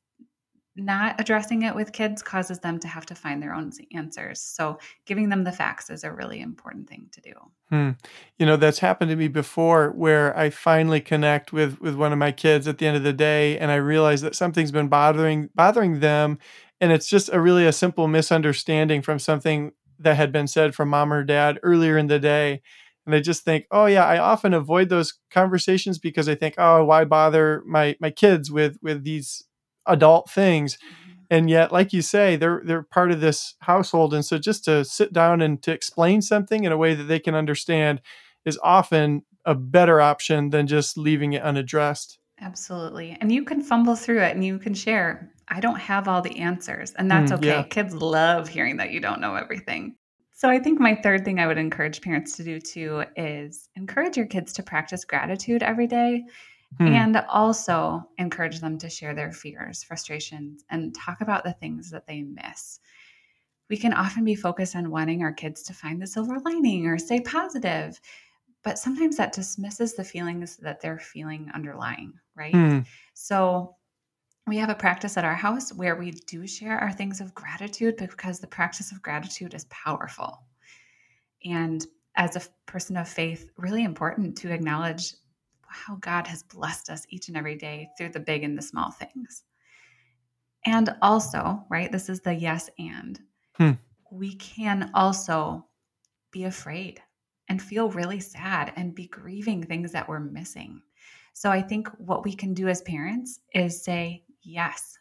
not 0.76 1.18
addressing 1.18 1.62
it 1.62 1.74
with 1.74 1.92
kids 1.92 2.22
causes 2.22 2.58
them 2.58 2.78
to 2.78 2.88
have 2.88 3.06
to 3.06 3.14
find 3.14 3.42
their 3.42 3.54
own 3.54 3.72
answers. 3.94 4.40
So, 4.40 4.78
giving 5.06 5.28
them 5.28 5.42
the 5.42 5.52
facts 5.52 5.90
is 5.90 6.04
a 6.04 6.12
really 6.12 6.40
important 6.40 6.88
thing 6.88 7.08
to 7.12 7.20
do. 7.20 7.32
Hmm. 7.70 7.90
You 8.38 8.46
know, 8.46 8.56
that's 8.56 8.78
happened 8.78 9.10
to 9.10 9.16
me 9.16 9.28
before 9.28 9.90
where 9.92 10.36
I 10.36 10.50
finally 10.50 11.00
connect 11.00 11.52
with 11.52 11.80
with 11.80 11.94
one 11.94 12.12
of 12.12 12.18
my 12.18 12.30
kids 12.30 12.68
at 12.68 12.78
the 12.78 12.86
end 12.86 12.96
of 12.96 13.02
the 13.02 13.12
day 13.12 13.58
and 13.58 13.70
I 13.70 13.76
realize 13.76 14.20
that 14.20 14.34
something's 14.34 14.70
been 14.70 14.88
bothering 14.88 15.48
bothering 15.54 16.00
them 16.00 16.38
and 16.80 16.92
it's 16.92 17.08
just 17.08 17.30
a 17.32 17.40
really 17.40 17.66
a 17.66 17.72
simple 17.72 18.08
misunderstanding 18.08 19.02
from 19.02 19.18
something 19.18 19.72
that 19.98 20.16
had 20.16 20.32
been 20.32 20.46
said 20.46 20.74
from 20.74 20.90
mom 20.90 21.12
or 21.12 21.24
dad 21.24 21.58
earlier 21.62 21.96
in 21.96 22.06
the 22.06 22.18
day. 22.18 22.60
And 23.06 23.14
I 23.14 23.20
just 23.20 23.44
think, 23.44 23.66
oh 23.70 23.86
yeah, 23.86 24.04
I 24.04 24.18
often 24.18 24.52
avoid 24.52 24.88
those 24.88 25.14
conversations 25.30 25.98
because 25.98 26.28
I 26.28 26.34
think, 26.34 26.54
oh, 26.58 26.84
why 26.84 27.04
bother 27.04 27.62
my 27.66 27.96
my 28.00 28.10
kids 28.10 28.50
with 28.50 28.78
with 28.82 29.04
these 29.04 29.44
adult 29.86 30.30
things? 30.30 30.76
Mm-hmm. 30.76 31.12
and 31.30 31.50
yet 31.50 31.72
like 31.72 31.92
you 31.92 32.02
say 32.02 32.36
they're 32.36 32.62
they're 32.64 32.82
part 32.82 33.10
of 33.10 33.20
this 33.20 33.54
household. 33.60 34.12
And 34.12 34.24
so 34.24 34.38
just 34.38 34.64
to 34.64 34.84
sit 34.84 35.12
down 35.12 35.40
and 35.40 35.62
to 35.62 35.72
explain 35.72 36.20
something 36.22 36.64
in 36.64 36.72
a 36.72 36.76
way 36.76 36.94
that 36.94 37.04
they 37.04 37.18
can 37.18 37.34
understand 37.34 38.00
is 38.44 38.58
often 38.62 39.22
a 39.44 39.54
better 39.54 40.00
option 40.00 40.50
than 40.50 40.66
just 40.66 40.98
leaving 40.98 41.32
it 41.32 41.42
unaddressed. 41.42 42.18
Absolutely. 42.40 43.16
And 43.20 43.32
you 43.32 43.44
can 43.44 43.62
fumble 43.62 43.96
through 43.96 44.22
it 44.22 44.34
and 44.34 44.44
you 44.44 44.58
can 44.58 44.74
share 44.74 45.32
i 45.48 45.60
don't 45.60 45.78
have 45.80 46.08
all 46.08 46.22
the 46.22 46.38
answers 46.38 46.92
and 46.94 47.10
that's 47.10 47.32
mm, 47.32 47.36
okay 47.36 47.46
yeah. 47.46 47.62
kids 47.64 47.94
love 47.94 48.48
hearing 48.48 48.76
that 48.76 48.90
you 48.90 49.00
don't 49.00 49.20
know 49.20 49.34
everything 49.34 49.94
so 50.38 50.50
I 50.50 50.58
think 50.58 50.78
my 50.78 50.94
third 50.94 51.24
thing 51.24 51.40
I 51.40 51.46
would 51.46 51.56
encourage 51.56 52.02
parents 52.02 52.36
to 52.36 52.44
do 52.44 52.60
too 52.60 53.04
is 53.16 53.70
encourage 53.74 54.18
your 54.18 54.26
kids 54.26 54.52
to 54.52 54.62
practice 54.62 55.02
gratitude 55.02 55.62
every 55.62 55.86
day 55.86 56.26
Hmm. 56.78 56.88
And 56.88 57.16
also 57.30 58.06
encourage 58.18 58.60
them 58.60 58.78
to 58.78 58.90
share 58.90 59.14
their 59.14 59.32
fears, 59.32 59.82
frustrations, 59.82 60.64
and 60.68 60.94
talk 60.94 61.20
about 61.20 61.44
the 61.44 61.54
things 61.54 61.90
that 61.90 62.06
they 62.06 62.22
miss. 62.22 62.80
We 63.70 63.76
can 63.76 63.94
often 63.94 64.24
be 64.24 64.34
focused 64.34 64.76
on 64.76 64.90
wanting 64.90 65.22
our 65.22 65.32
kids 65.32 65.62
to 65.64 65.74
find 65.74 66.00
the 66.00 66.06
silver 66.06 66.38
lining 66.44 66.86
or 66.86 66.98
stay 66.98 67.20
positive, 67.20 67.98
but 68.62 68.78
sometimes 68.78 69.16
that 69.16 69.32
dismisses 69.32 69.94
the 69.94 70.04
feelings 70.04 70.56
that 70.58 70.80
they're 70.80 70.98
feeling 70.98 71.50
underlying, 71.54 72.12
right? 72.34 72.54
Hmm. 72.54 72.80
So 73.14 73.75
we 74.46 74.56
have 74.58 74.70
a 74.70 74.74
practice 74.74 75.16
at 75.16 75.24
our 75.24 75.34
house 75.34 75.72
where 75.72 75.96
we 75.96 76.12
do 76.12 76.46
share 76.46 76.78
our 76.78 76.92
things 76.92 77.20
of 77.20 77.34
gratitude 77.34 77.96
because 77.96 78.38
the 78.38 78.46
practice 78.46 78.92
of 78.92 79.02
gratitude 79.02 79.54
is 79.54 79.64
powerful. 79.66 80.42
And 81.44 81.84
as 82.16 82.36
a 82.36 82.42
person 82.70 82.96
of 82.96 83.08
faith, 83.08 83.50
really 83.56 83.84
important 83.84 84.36
to 84.38 84.52
acknowledge 84.52 85.14
how 85.66 85.96
God 85.96 86.26
has 86.28 86.44
blessed 86.44 86.90
us 86.90 87.06
each 87.10 87.28
and 87.28 87.36
every 87.36 87.56
day 87.56 87.88
through 87.98 88.10
the 88.10 88.20
big 88.20 88.44
and 88.44 88.56
the 88.56 88.62
small 88.62 88.92
things. 88.92 89.42
And 90.64 90.94
also, 91.02 91.64
right, 91.68 91.90
this 91.90 92.08
is 92.08 92.20
the 92.20 92.32
yes 92.32 92.70
and. 92.78 93.20
Hmm. 93.54 93.72
We 94.10 94.34
can 94.36 94.90
also 94.94 95.66
be 96.30 96.44
afraid 96.44 97.00
and 97.48 97.60
feel 97.60 97.90
really 97.90 98.20
sad 98.20 98.72
and 98.76 98.94
be 98.94 99.08
grieving 99.08 99.62
things 99.62 99.92
that 99.92 100.08
we're 100.08 100.20
missing. 100.20 100.82
So 101.32 101.50
I 101.50 101.60
think 101.60 101.88
what 101.98 102.24
we 102.24 102.32
can 102.32 102.54
do 102.54 102.68
as 102.68 102.80
parents 102.82 103.40
is 103.52 103.82
say, 103.82 104.22
yes, 104.46 104.98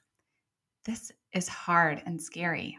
this 0.86 1.12
is 1.34 1.48
hard 1.48 2.02
and 2.06 2.22
scary. 2.22 2.78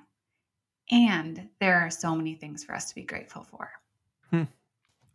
And 0.91 1.49
there 1.61 1.81
are 1.81 1.91
so 1.91 2.15
many 2.15 2.35
things 2.35 2.65
for 2.65 2.75
us 2.75 2.89
to 2.89 2.95
be 2.95 3.03
grateful 3.03 3.43
for. 3.43 3.71
Hmm. 4.31 4.45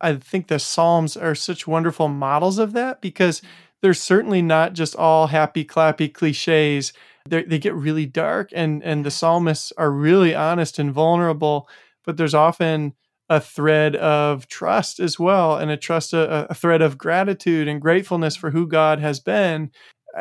I 0.00 0.16
think 0.16 0.48
the 0.48 0.58
Psalms 0.58 1.16
are 1.16 1.34
such 1.34 1.66
wonderful 1.66 2.08
models 2.08 2.58
of 2.58 2.72
that 2.72 3.00
because 3.00 3.40
they're 3.80 3.94
certainly 3.94 4.42
not 4.42 4.72
just 4.72 4.96
all 4.96 5.28
happy, 5.28 5.64
clappy 5.64 6.12
cliches. 6.12 6.92
They're, 7.26 7.44
they 7.44 7.58
get 7.58 7.74
really 7.74 8.06
dark, 8.06 8.50
and 8.52 8.82
and 8.82 9.04
the 9.04 9.10
psalmists 9.10 9.72
are 9.76 9.92
really 9.92 10.34
honest 10.34 10.78
and 10.78 10.92
vulnerable. 10.92 11.68
But 12.04 12.16
there's 12.16 12.34
often 12.34 12.94
a 13.28 13.40
thread 13.40 13.94
of 13.96 14.48
trust 14.48 14.98
as 14.98 15.18
well, 15.20 15.56
and 15.56 15.70
a 15.70 15.76
trust, 15.76 16.12
a, 16.12 16.50
a 16.50 16.54
thread 16.54 16.82
of 16.82 16.98
gratitude 16.98 17.68
and 17.68 17.80
gratefulness 17.80 18.34
for 18.34 18.50
who 18.50 18.66
God 18.66 18.98
has 18.98 19.20
been. 19.20 19.70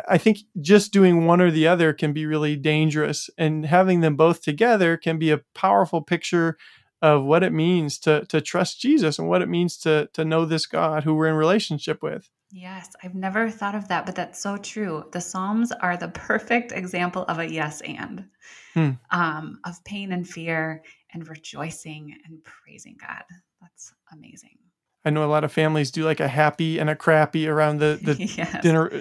I 0.08 0.17
think 0.17 0.39
just 0.60 0.93
doing 0.93 1.25
one 1.25 1.41
or 1.41 1.51
the 1.51 1.67
other 1.67 1.93
can 1.93 2.13
be 2.13 2.25
really 2.25 2.56
dangerous, 2.56 3.30
and 3.38 3.65
having 3.65 4.01
them 4.01 4.15
both 4.15 4.41
together 4.41 4.97
can 4.97 5.19
be 5.19 5.32
a 5.32 5.41
powerful 5.54 6.01
picture 6.01 6.58
of 7.01 7.23
what 7.23 7.43
it 7.43 7.51
means 7.51 7.97
to 7.99 8.25
to 8.25 8.41
trust 8.41 8.80
Jesus 8.80 9.19
and 9.19 9.27
what 9.27 9.41
it 9.41 9.49
means 9.49 9.77
to 9.80 10.10
to 10.13 10.23
know 10.23 10.45
this 10.45 10.65
God 10.65 11.04
who 11.04 11.15
we're 11.15 11.27
in 11.27 11.36
relationship 11.36 12.01
with. 12.01 12.30
Yes, 12.54 12.89
I've 13.01 13.15
never 13.15 13.49
thought 13.49 13.75
of 13.75 13.88
that, 13.88 14.06
but 14.06 14.15
that's 14.15 14.41
so 14.41 14.58
true. 14.58 15.06
The 15.13 15.21
Psalms 15.21 15.71
are 15.71 15.95
the 15.95 16.10
perfect 16.10 16.73
example 16.73 17.23
of 17.23 17.39
a 17.39 17.49
yes 17.49 17.82
and 17.82 18.25
hmm. 18.73 18.91
um, 19.10 19.60
of 19.65 19.82
pain 19.86 20.12
and 20.12 20.27
fear 20.27 20.84
and 21.13 21.27
rejoicing 21.27 22.13
and 22.25 22.43
praising 22.43 22.97
God. 22.99 23.23
That's 23.62 23.93
amazing. 24.12 24.58
I 25.06 25.10
know 25.12 25.23
a 25.23 25.32
lot 25.32 25.45
of 25.45 25.51
families 25.51 25.91
do 25.91 26.04
like 26.04 26.19
a 26.19 26.27
happy 26.27 26.77
and 26.77 26.89
a 26.89 26.95
crappy 26.95 27.47
around 27.47 27.77
the, 27.80 27.99
the 28.01 28.15
yes. 28.38 28.62
dinner 28.62 28.91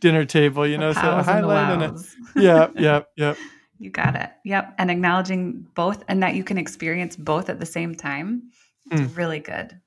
dinner 0.00 0.24
table, 0.24 0.66
you 0.66 0.78
know, 0.78 0.92
so 0.92 1.00
a 1.00 1.22
highlight 1.22 1.72
and, 1.72 1.82
and 1.82 1.98
a 1.98 2.40
yeah, 2.40 2.68
yeah, 2.76 3.02
yeah. 3.16 3.34
You 3.78 3.90
got 3.90 4.14
it. 4.14 4.30
Yep. 4.44 4.74
And 4.78 4.90
acknowledging 4.90 5.66
both 5.74 6.04
and 6.08 6.22
that 6.22 6.34
you 6.34 6.44
can 6.44 6.58
experience 6.58 7.16
both 7.16 7.48
at 7.48 7.58
the 7.58 7.66
same 7.66 7.94
time. 7.94 8.50
It's 8.90 9.00
mm. 9.00 9.16
really 9.16 9.40
good. 9.40 9.80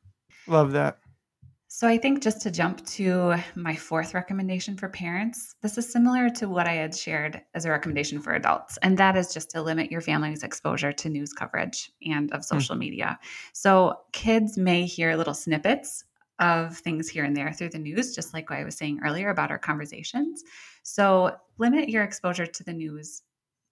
Love 0.47 0.71
that. 0.71 0.97
So 1.67 1.88
I 1.88 1.97
think 1.97 2.21
just 2.21 2.41
to 2.41 2.52
jump 2.52 2.86
to 2.86 3.36
my 3.56 3.76
fourth 3.76 4.13
recommendation 4.13 4.78
for 4.78 4.89
parents, 4.89 5.56
this 5.63 5.76
is 5.78 5.91
similar 5.91 6.30
to 6.30 6.47
what 6.47 6.67
I 6.67 6.73
had 6.73 6.95
shared 6.95 7.41
as 7.56 7.65
a 7.65 7.71
recommendation 7.71 8.21
for 8.21 8.34
adults, 8.34 8.78
and 8.84 8.95
that 8.99 9.17
is 9.17 9.34
just 9.34 9.49
to 9.52 9.62
limit 9.63 9.89
your 9.89 10.02
family's 10.02 10.43
exposure 10.43 10.91
to 10.91 11.10
news 11.10 11.34
coverage 11.34 11.91
and 12.06 12.32
of 12.32 12.41
hmm. 12.41 12.56
social 12.56 12.76
mm. 12.76 12.80
media. 12.80 13.17
So 13.54 14.02
kids 14.12 14.56
may 14.56 14.86
hear 14.86 15.15
little 15.15 15.34
snippets 15.34 16.06
of 16.39 16.78
things 16.78 17.10
here 17.10 17.24
and 17.24 17.36
there 17.36 17.52
through 17.52 17.69
the 17.69 17.80
news, 17.80 18.15
just 18.15 18.34
like 18.34 18.52
I 18.52 18.63
was 18.63 18.76
saying 18.76 19.00
earlier 19.04 19.30
about 19.30 19.52
our 19.52 19.60
conversations. 19.60 20.43
So 20.84 21.36
limit 21.58 21.89
your 21.89 22.04
exposure 22.04 22.46
to 22.46 22.63
the 22.63 22.74
news 22.74 23.24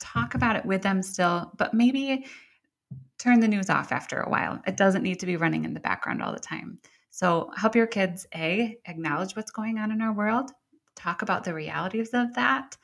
talk 0.01 0.33
about 0.33 0.55
it 0.55 0.65
with 0.65 0.81
them 0.81 1.01
still, 1.01 1.51
but 1.57 1.73
maybe 1.73 2.25
turn 3.19 3.39
the 3.39 3.47
news 3.47 3.69
off 3.69 3.91
after 3.91 4.19
a 4.19 4.29
while. 4.29 4.59
It 4.65 4.75
doesn't 4.75 5.03
need 5.03 5.19
to 5.19 5.25
be 5.25 5.37
running 5.37 5.63
in 5.63 5.73
the 5.73 5.79
background 5.79 6.21
all 6.21 6.33
the 6.33 6.39
time. 6.39 6.79
So 7.11 7.51
help 7.55 7.75
your 7.75 7.87
kids 7.87 8.25
A, 8.35 8.77
acknowledge 8.85 9.35
what's 9.35 9.51
going 9.51 9.77
on 9.77 9.91
in 9.91 10.01
our 10.01 10.11
world, 10.11 10.51
talk 10.95 11.21
about 11.21 11.43
the 11.43 11.53
realities 11.53 12.09
of 12.13 12.33
that, 12.33 12.75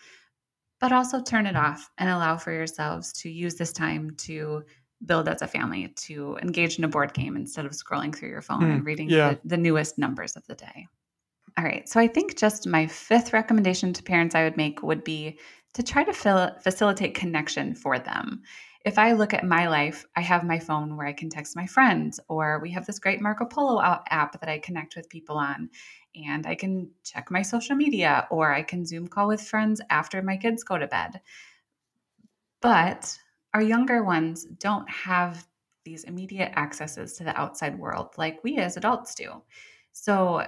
but 0.80 0.92
also 0.92 1.22
turn 1.22 1.48
it 1.48 1.56
off 1.56 1.90
and 1.98 2.10
allow 2.10 2.38
for 2.38 2.52
yourselves 2.52 3.12
to 3.14 3.30
use 3.30 3.56
this 3.56 3.74
time 3.74 4.12
to 4.18 4.64
build 5.06 5.28
as 5.28 5.42
a 5.42 5.48
family, 5.48 5.88
to 5.90 6.38
engage 6.42 6.78
in 6.78 6.84
a 6.84 6.88
board 6.88 7.14
game 7.14 7.36
instead 7.36 7.66
of 7.66 7.72
scrolling 7.72 8.16
through 8.16 8.30
your 8.30 8.42
phone 8.42 8.62
mm, 8.62 8.74
and 8.74 8.86
reading 8.86 9.10
yeah. 9.10 9.34
the, 9.34 9.40
the 9.46 9.58
newest 9.58 9.98
numbers 9.98 10.36
of 10.36 10.46
the 10.48 10.56
day. 10.56 10.88
All 11.58 11.64
right. 11.64 11.88
So 11.88 12.00
I 12.00 12.08
think 12.08 12.38
just 12.38 12.68
my 12.68 12.88
fifth 12.88 13.34
recommendation 13.34 13.94
to 13.94 14.04
parents 14.04 14.36
I 14.36 14.44
would 14.44 14.58
make 14.58 14.84
would 14.84 15.04
be 15.04 15.40
to 15.74 15.84
try 15.84 16.04
to 16.04 16.14
fill, 16.14 16.52
facilitate 16.62 17.16
connection 17.16 17.74
for 17.76 18.00
them. 18.00 18.42
If 18.86 18.98
I 18.98 19.14
look 19.14 19.34
at 19.34 19.44
my 19.44 19.68
life, 19.68 20.06
I 20.16 20.22
have 20.22 20.44
my 20.44 20.60
phone 20.60 20.96
where 20.96 21.08
I 21.08 21.14
can 21.14 21.30
text 21.30 21.56
my 21.56 21.66
friends, 21.66 22.20
or 22.30 22.60
we 22.60 22.72
have 22.72 22.86
this 22.86 23.00
great 23.00 23.22
Marco 23.22 23.46
Polo 23.46 23.82
app 23.82 24.40
that 24.40 24.50
I 24.50 24.60
connect 24.60 24.96
with 24.96 25.10
people 25.10 25.38
on, 25.38 25.70
and 26.16 26.48
I 26.48 26.56
can 26.56 26.90
check 27.04 27.30
my 27.30 27.42
social 27.42 27.76
media, 27.76 28.28
or 28.32 28.54
I 28.54 28.62
can 28.62 28.86
Zoom 28.86 29.08
call 29.08 29.28
with 29.28 29.42
friends 29.42 29.82
after 29.90 30.22
my 30.22 30.38
kids 30.38 30.64
go 30.64 30.78
to 30.78 30.88
bed. 30.88 31.20
But 32.62 33.18
our 33.54 33.62
younger 33.62 34.04
ones 34.04 34.46
don't 34.60 34.90
have 34.90 35.48
these 35.86 36.04
immediate 36.04 36.52
accesses 36.58 37.14
to 37.14 37.24
the 37.24 37.40
outside 37.40 37.80
world 37.80 38.10
like 38.18 38.44
we 38.44 38.58
as 38.58 38.78
adults 38.78 39.16
do. 39.16 39.42
So, 39.94 40.46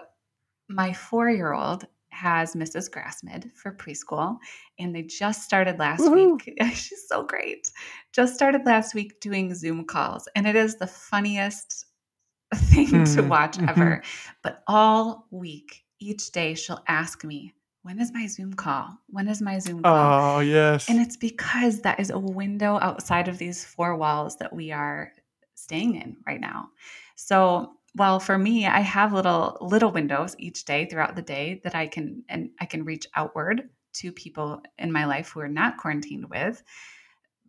my 0.68 0.94
four 0.94 1.30
year 1.30 1.54
old 1.54 1.86
has 2.10 2.54
Mrs. 2.56 2.90
Grassmid 2.90 3.52
for 3.54 3.72
preschool, 3.72 4.38
and 4.78 4.94
they 4.94 5.04
just 5.04 5.44
started 5.44 5.80
last 5.80 6.02
Woo-hoo. 6.02 6.36
week. 6.36 6.58
She's 6.74 7.08
so 7.08 7.24
great. 7.24 7.72
Just 8.14 8.36
started 8.36 8.66
last 8.66 8.94
week 8.94 9.20
doing 9.22 9.54
Zoom 9.56 9.86
calls, 9.86 10.28
and 10.36 10.46
it 10.46 10.56
is 10.56 10.76
the 10.76 10.88
funniest 10.88 11.86
thing 12.56 12.88
mm-hmm. 12.88 13.16
to 13.16 13.22
watch 13.24 13.58
mm-hmm. 13.58 13.70
ever. 13.70 14.04
But 14.44 14.64
all 14.68 15.28
week, 15.32 15.84
each 16.00 16.32
day, 16.32 16.54
she'll 16.56 16.84
ask 16.88 17.24
me, 17.24 17.54
when 17.84 18.00
is 18.00 18.12
my 18.14 18.28
Zoom 18.28 18.54
call? 18.54 18.98
When 19.08 19.28
is 19.28 19.42
my 19.42 19.60
Zoom 19.60 19.84
call? 19.84 20.38
Oh, 20.38 20.40
yes. 20.40 20.90
And 20.90 21.00
it's 21.00 21.18
because 21.18 21.82
that 21.82 22.00
is 22.00 22.10
a 22.10 22.20
window 22.20 22.78
outside 22.82 23.28
of 23.28 23.38
these 23.38 23.64
four 23.64 23.96
walls 23.96 24.36
that 24.38 24.54
we 24.54 24.72
are 24.72 25.14
staying 25.56 25.96
in 25.96 26.18
right 26.28 26.42
now. 26.42 26.70
So, 27.16 27.74
well, 27.96 28.20
for 28.20 28.38
me, 28.38 28.68
I 28.68 28.82
have 28.82 29.14
little 29.14 29.58
little 29.62 29.92
windows 29.92 30.36
each 30.38 30.66
day 30.66 30.86
throughout 30.86 31.16
the 31.16 31.22
day 31.22 31.62
that 31.64 31.76
I 31.76 31.88
can 31.88 32.24
and 32.30 32.50
I 32.60 32.66
can 32.66 32.86
reach 32.86 33.08
outward 33.16 33.70
to 33.94 34.12
people 34.12 34.62
in 34.78 34.92
my 34.92 35.06
life 35.06 35.30
who 35.30 35.40
are 35.40 35.48
not 35.48 35.78
quarantined 35.78 36.30
with. 36.30 36.62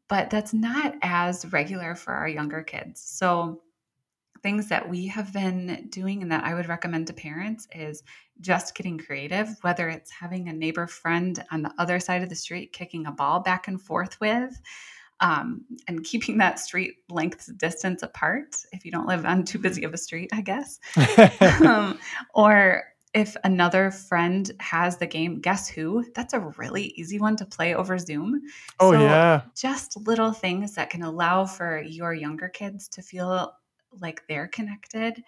But 0.08 0.30
that's 0.30 0.52
not 0.52 0.94
as 1.02 1.52
regular 1.52 1.94
for 1.94 2.12
our 2.12 2.28
younger 2.28 2.62
kids. 2.62 3.00
So, 3.00 3.62
things 4.42 4.68
that 4.68 4.88
we 4.88 5.06
have 5.08 5.32
been 5.32 5.86
doing 5.90 6.22
and 6.22 6.32
that 6.32 6.44
I 6.44 6.54
would 6.54 6.68
recommend 6.68 7.06
to 7.08 7.12
parents 7.12 7.68
is 7.74 8.02
just 8.40 8.74
getting 8.74 8.98
creative, 8.98 9.48
whether 9.62 9.88
it's 9.88 10.10
having 10.10 10.48
a 10.48 10.52
neighbor 10.52 10.86
friend 10.86 11.44
on 11.50 11.62
the 11.62 11.72
other 11.78 12.00
side 12.00 12.22
of 12.22 12.28
the 12.28 12.34
street 12.34 12.72
kicking 12.72 13.06
a 13.06 13.12
ball 13.12 13.40
back 13.40 13.68
and 13.68 13.80
forth 13.80 14.20
with. 14.20 14.60
Um, 15.22 15.66
and 15.86 16.02
keeping 16.02 16.38
that 16.38 16.58
street 16.58 16.94
length 17.10 17.50
distance 17.58 18.02
apart 18.02 18.56
if 18.72 18.86
you 18.86 18.90
don't 18.90 19.06
live 19.06 19.26
on 19.26 19.44
too 19.44 19.58
busy 19.58 19.84
of 19.84 19.92
a 19.92 19.98
street, 19.98 20.30
I 20.32 20.40
guess. 20.40 20.80
um, 21.60 21.98
or 22.32 22.84
if 23.12 23.36
another 23.42 23.90
friend 23.90 24.50
has 24.60 24.96
the 24.96 25.06
game 25.06 25.40
Guess 25.40 25.68
Who, 25.68 26.04
that's 26.14 26.32
a 26.32 26.40
really 26.56 26.94
easy 26.96 27.18
one 27.18 27.36
to 27.36 27.44
play 27.44 27.74
over 27.74 27.98
Zoom. 27.98 28.40
Oh, 28.78 28.92
so 28.92 29.00
yeah. 29.00 29.42
Just 29.56 29.96
little 30.06 30.32
things 30.32 30.74
that 30.76 30.90
can 30.90 31.02
allow 31.02 31.44
for 31.44 31.82
your 31.82 32.14
younger 32.14 32.48
kids 32.48 32.88
to 32.88 33.02
feel 33.02 33.52
like 33.98 34.22
they're 34.28 34.48
connected. 34.48 35.22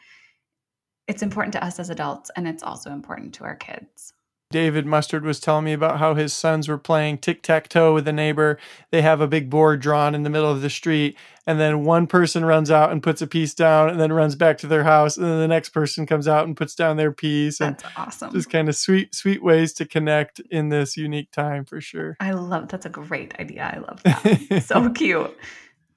It's 1.08 1.22
important 1.22 1.52
to 1.54 1.64
us 1.64 1.78
as 1.78 1.90
adults, 1.90 2.30
and 2.36 2.46
it's 2.46 2.62
also 2.62 2.90
important 2.90 3.34
to 3.34 3.44
our 3.44 3.56
kids. 3.56 4.12
David 4.52 4.84
Mustard 4.86 5.24
was 5.24 5.40
telling 5.40 5.64
me 5.64 5.72
about 5.72 5.98
how 5.98 6.14
his 6.14 6.32
sons 6.32 6.68
were 6.68 6.78
playing 6.78 7.18
tic 7.18 7.42
tac 7.42 7.68
toe 7.68 7.94
with 7.94 8.06
a 8.06 8.12
neighbor. 8.12 8.58
They 8.90 9.02
have 9.02 9.20
a 9.20 9.26
big 9.26 9.50
board 9.50 9.80
drawn 9.80 10.14
in 10.14 10.22
the 10.22 10.30
middle 10.30 10.50
of 10.50 10.60
the 10.60 10.70
street, 10.70 11.16
and 11.46 11.58
then 11.58 11.84
one 11.84 12.06
person 12.06 12.44
runs 12.44 12.70
out 12.70 12.92
and 12.92 13.02
puts 13.02 13.22
a 13.22 13.26
piece 13.26 13.54
down, 13.54 13.88
and 13.88 13.98
then 13.98 14.12
runs 14.12 14.36
back 14.36 14.58
to 14.58 14.66
their 14.66 14.84
house, 14.84 15.16
and 15.16 15.26
then 15.26 15.40
the 15.40 15.48
next 15.48 15.70
person 15.70 16.06
comes 16.06 16.28
out 16.28 16.46
and 16.46 16.56
puts 16.56 16.74
down 16.74 16.98
their 16.98 17.12
piece. 17.12 17.58
That's 17.58 17.82
awesome. 17.96 18.32
Just 18.32 18.50
kind 18.50 18.68
of 18.68 18.76
sweet, 18.76 19.14
sweet 19.14 19.42
ways 19.42 19.72
to 19.74 19.86
connect 19.86 20.38
in 20.50 20.68
this 20.68 20.96
unique 20.96 21.32
time 21.32 21.64
for 21.64 21.80
sure. 21.80 22.16
I 22.20 22.32
love 22.32 22.68
that's 22.68 22.86
a 22.86 22.90
great 22.90 23.34
idea. 23.40 23.72
I 23.74 23.78
love 23.78 24.02
that. 24.04 24.64
so 24.64 24.88
cute. 24.94 25.36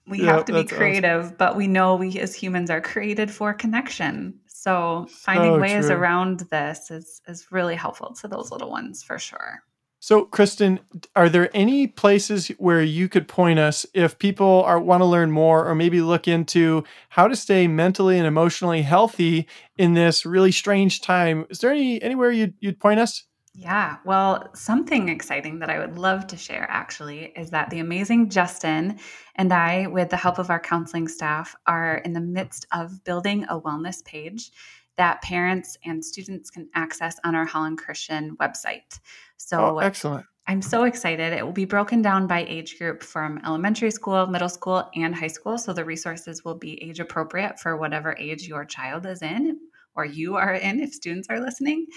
We 0.07 0.19
yep, 0.19 0.27
have 0.27 0.45
to 0.45 0.53
be 0.53 0.63
creative, 0.63 1.25
awesome. 1.25 1.35
but 1.37 1.55
we 1.55 1.67
know 1.67 1.95
we 1.95 2.19
as 2.19 2.35
humans 2.35 2.69
are 2.69 2.81
created 2.81 3.31
for 3.31 3.53
connection. 3.53 4.39
So 4.47 5.07
finding 5.09 5.55
so 5.55 5.59
ways 5.59 5.87
true. 5.87 5.95
around 5.95 6.41
this 6.51 6.91
is 6.91 7.21
is 7.27 7.47
really 7.51 7.75
helpful 7.75 8.13
to 8.21 8.27
those 8.27 8.51
little 8.51 8.69
ones 8.69 9.03
for 9.03 9.17
sure. 9.17 9.63
So, 10.05 10.25
Kristen, 10.25 10.81
are 11.15 11.29
there 11.29 11.49
any 11.55 11.87
places 11.87 12.49
where 12.59 12.83
you 12.83 13.09
could 13.09 13.27
point 13.27 13.57
us 13.57 13.87
if 13.95 14.19
people 14.19 14.61
are 14.63 14.79
want 14.79 15.01
to 15.01 15.05
learn 15.05 15.31
more 15.31 15.67
or 15.67 15.73
maybe 15.73 15.99
look 15.99 16.27
into 16.27 16.83
how 17.09 17.27
to 17.27 17.35
stay 17.35 17.67
mentally 17.67 18.19
and 18.19 18.27
emotionally 18.27 18.83
healthy 18.83 19.47
in 19.79 19.95
this 19.95 20.23
really 20.23 20.51
strange 20.51 21.01
time? 21.01 21.47
Is 21.49 21.57
there 21.57 21.71
any 21.71 21.99
anywhere 22.03 22.29
you'd, 22.29 22.53
you'd 22.59 22.79
point 22.79 22.99
us? 22.99 23.25
Yeah, 23.57 23.97
well, 24.03 24.49
something 24.53 25.07
exciting 25.07 25.59
that 25.59 25.69
I 25.69 25.79
would 25.79 25.97
love 25.97 26.27
to 26.27 26.35
share 26.35 26.67
actually 26.69 27.31
is 27.37 27.51
that 27.51 27.69
the 27.69 27.79
amazing 27.79 28.29
Justin 28.29 28.99
and 29.35 29.53
I, 29.53 29.87
with 29.87 30.09
the 30.09 30.17
help 30.17 30.39
of 30.39 30.49
our 30.49 30.59
counseling 30.59 31.07
staff, 31.07 31.55
are 31.65 31.99
in 31.99 32.11
the 32.11 32.19
midst 32.19 32.67
of 32.73 33.01
building 33.05 33.45
a 33.45 33.59
wellness 33.59 34.03
page 34.03 34.51
that 34.97 35.21
parents 35.21 35.77
and 35.85 36.03
students 36.03 36.49
can 36.49 36.67
access 36.75 37.17
on 37.23 37.33
our 37.33 37.45
Holland 37.45 37.77
Christian 37.77 38.35
website. 38.37 38.91
Oh, 38.91 38.99
so, 39.37 39.59
oh, 39.59 39.77
excellent. 39.77 40.25
I'm 40.47 40.61
so 40.61 40.83
excited. 40.83 41.31
It 41.31 41.45
will 41.45 41.53
be 41.53 41.65
broken 41.65 42.01
down 42.01 42.27
by 42.27 42.45
age 42.49 42.77
group 42.77 43.03
from 43.03 43.39
elementary 43.45 43.89
school, 43.89 44.27
middle 44.27 44.49
school, 44.49 44.89
and 44.95 45.15
high 45.15 45.27
school. 45.27 45.57
So 45.57 45.71
the 45.71 45.85
resources 45.85 46.43
will 46.43 46.55
be 46.55 46.83
age 46.83 46.99
appropriate 46.99 47.59
for 47.59 47.77
whatever 47.77 48.17
age 48.19 48.47
your 48.47 48.65
child 48.65 49.05
is 49.05 49.21
in 49.21 49.59
or 49.95 50.05
you 50.05 50.35
are 50.35 50.53
in 50.53 50.81
if 50.81 50.93
students 50.93 51.27
are 51.29 51.39
listening. 51.39 51.87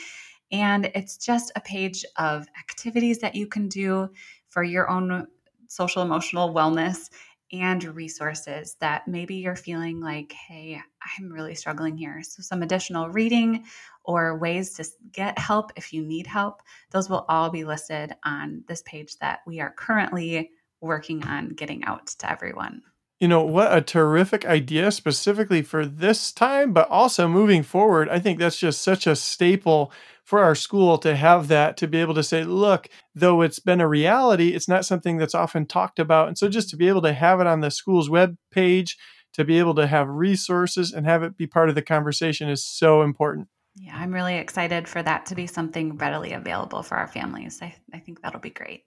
And 0.50 0.90
it's 0.94 1.16
just 1.16 1.52
a 1.56 1.60
page 1.60 2.04
of 2.16 2.46
activities 2.58 3.18
that 3.18 3.34
you 3.34 3.46
can 3.46 3.68
do 3.68 4.08
for 4.48 4.62
your 4.62 4.88
own 4.90 5.26
social 5.68 6.02
emotional 6.02 6.54
wellness 6.54 7.10
and 7.52 7.82
resources 7.84 8.76
that 8.80 9.08
maybe 9.08 9.36
you're 9.36 9.56
feeling 9.56 10.00
like, 10.00 10.32
hey, 10.32 10.80
I'm 11.18 11.30
really 11.30 11.54
struggling 11.54 11.96
here. 11.96 12.22
So, 12.22 12.42
some 12.42 12.62
additional 12.62 13.08
reading 13.08 13.64
or 14.04 14.38
ways 14.38 14.74
to 14.74 14.86
get 15.12 15.38
help 15.38 15.72
if 15.76 15.92
you 15.92 16.04
need 16.04 16.26
help, 16.26 16.62
those 16.90 17.08
will 17.08 17.24
all 17.28 17.50
be 17.50 17.64
listed 17.64 18.14
on 18.24 18.64
this 18.68 18.82
page 18.82 19.16
that 19.20 19.40
we 19.46 19.60
are 19.60 19.74
currently 19.76 20.50
working 20.80 21.24
on 21.24 21.50
getting 21.50 21.84
out 21.84 22.06
to 22.06 22.30
everyone. 22.30 22.82
You 23.20 23.26
know, 23.26 23.42
what 23.42 23.76
a 23.76 23.80
terrific 23.80 24.46
idea 24.46 24.92
specifically 24.92 25.62
for 25.62 25.84
this 25.84 26.30
time, 26.30 26.72
but 26.72 26.88
also 26.88 27.26
moving 27.26 27.64
forward. 27.64 28.08
I 28.08 28.20
think 28.20 28.38
that's 28.38 28.60
just 28.60 28.80
such 28.80 29.06
a 29.06 29.16
staple 29.16 29.92
for 30.22 30.40
our 30.40 30.54
school 30.54 30.98
to 30.98 31.16
have 31.16 31.48
that, 31.48 31.76
to 31.78 31.88
be 31.88 31.98
able 31.98 32.14
to 32.14 32.22
say, 32.22 32.44
look, 32.44 32.88
though 33.14 33.40
it's 33.40 33.58
been 33.58 33.80
a 33.80 33.88
reality, 33.88 34.50
it's 34.50 34.68
not 34.68 34.84
something 34.84 35.16
that's 35.16 35.34
often 35.34 35.66
talked 35.66 35.98
about. 35.98 36.28
And 36.28 36.36
so 36.36 36.48
just 36.48 36.68
to 36.70 36.76
be 36.76 36.86
able 36.86 37.02
to 37.02 37.12
have 37.12 37.40
it 37.40 37.46
on 37.46 37.60
the 37.60 37.70
school's 37.70 38.10
web 38.10 38.36
page, 38.52 38.96
to 39.32 39.44
be 39.44 39.58
able 39.58 39.74
to 39.76 39.86
have 39.86 40.08
resources 40.08 40.92
and 40.92 41.06
have 41.06 41.22
it 41.22 41.36
be 41.36 41.46
part 41.46 41.68
of 41.70 41.74
the 41.74 41.82
conversation 41.82 42.48
is 42.48 42.64
so 42.64 43.02
important. 43.02 43.48
Yeah, 43.76 43.96
I'm 43.96 44.12
really 44.12 44.36
excited 44.36 44.86
for 44.86 45.02
that 45.02 45.26
to 45.26 45.34
be 45.34 45.46
something 45.46 45.96
readily 45.96 46.32
available 46.32 46.82
for 46.82 46.96
our 46.96 47.08
families. 47.08 47.60
I, 47.62 47.74
I 47.94 47.98
think 47.98 48.20
that'll 48.20 48.40
be 48.40 48.50
great. 48.50 48.84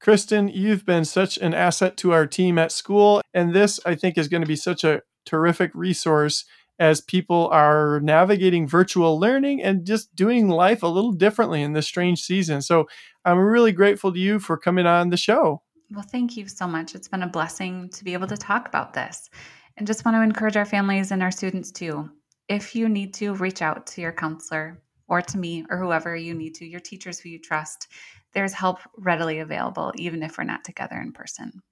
Kristen, 0.00 0.48
you've 0.48 0.86
been 0.86 1.04
such 1.04 1.36
an 1.38 1.52
asset 1.52 1.96
to 1.98 2.12
our 2.12 2.26
team 2.26 2.58
at 2.58 2.72
school. 2.72 3.20
And 3.34 3.54
this, 3.54 3.78
I 3.84 3.94
think, 3.94 4.16
is 4.16 4.28
going 4.28 4.40
to 4.40 4.46
be 4.46 4.56
such 4.56 4.82
a 4.82 5.02
terrific 5.26 5.70
resource 5.74 6.46
as 6.78 7.02
people 7.02 7.48
are 7.48 8.00
navigating 8.00 8.66
virtual 8.66 9.20
learning 9.20 9.62
and 9.62 9.84
just 9.84 10.14
doing 10.14 10.48
life 10.48 10.82
a 10.82 10.86
little 10.86 11.12
differently 11.12 11.60
in 11.60 11.74
this 11.74 11.86
strange 11.86 12.22
season. 12.22 12.62
So 12.62 12.88
I'm 13.26 13.38
really 13.38 13.72
grateful 13.72 14.10
to 14.10 14.18
you 14.18 14.38
for 14.38 14.56
coming 14.56 14.86
on 14.86 15.10
the 15.10 15.18
show. 15.18 15.60
Well, 15.90 16.06
thank 16.10 16.38
you 16.38 16.48
so 16.48 16.66
much. 16.66 16.94
It's 16.94 17.08
been 17.08 17.22
a 17.22 17.28
blessing 17.28 17.90
to 17.90 18.02
be 18.02 18.14
able 18.14 18.28
to 18.28 18.36
talk 18.38 18.66
about 18.66 18.94
this. 18.94 19.28
And 19.76 19.86
just 19.86 20.06
want 20.06 20.16
to 20.16 20.22
encourage 20.22 20.56
our 20.56 20.64
families 20.64 21.10
and 21.10 21.22
our 21.22 21.30
students 21.30 21.70
too. 21.70 22.08
If 22.48 22.74
you 22.74 22.88
need 22.88 23.12
to, 23.14 23.34
reach 23.34 23.60
out 23.60 23.86
to 23.88 24.00
your 24.00 24.12
counselor 24.12 24.82
or 25.08 25.20
to 25.20 25.38
me 25.38 25.66
or 25.68 25.76
whoever 25.76 26.16
you 26.16 26.32
need 26.32 26.54
to, 26.56 26.66
your 26.66 26.80
teachers 26.80 27.18
who 27.18 27.28
you 27.28 27.38
trust 27.38 27.88
there's 28.34 28.52
help 28.52 28.78
readily 28.96 29.38
available, 29.38 29.92
even 29.96 30.22
if 30.22 30.38
we're 30.38 30.44
not 30.44 30.64
together 30.64 30.96
in 30.96 31.12
person. 31.12 31.62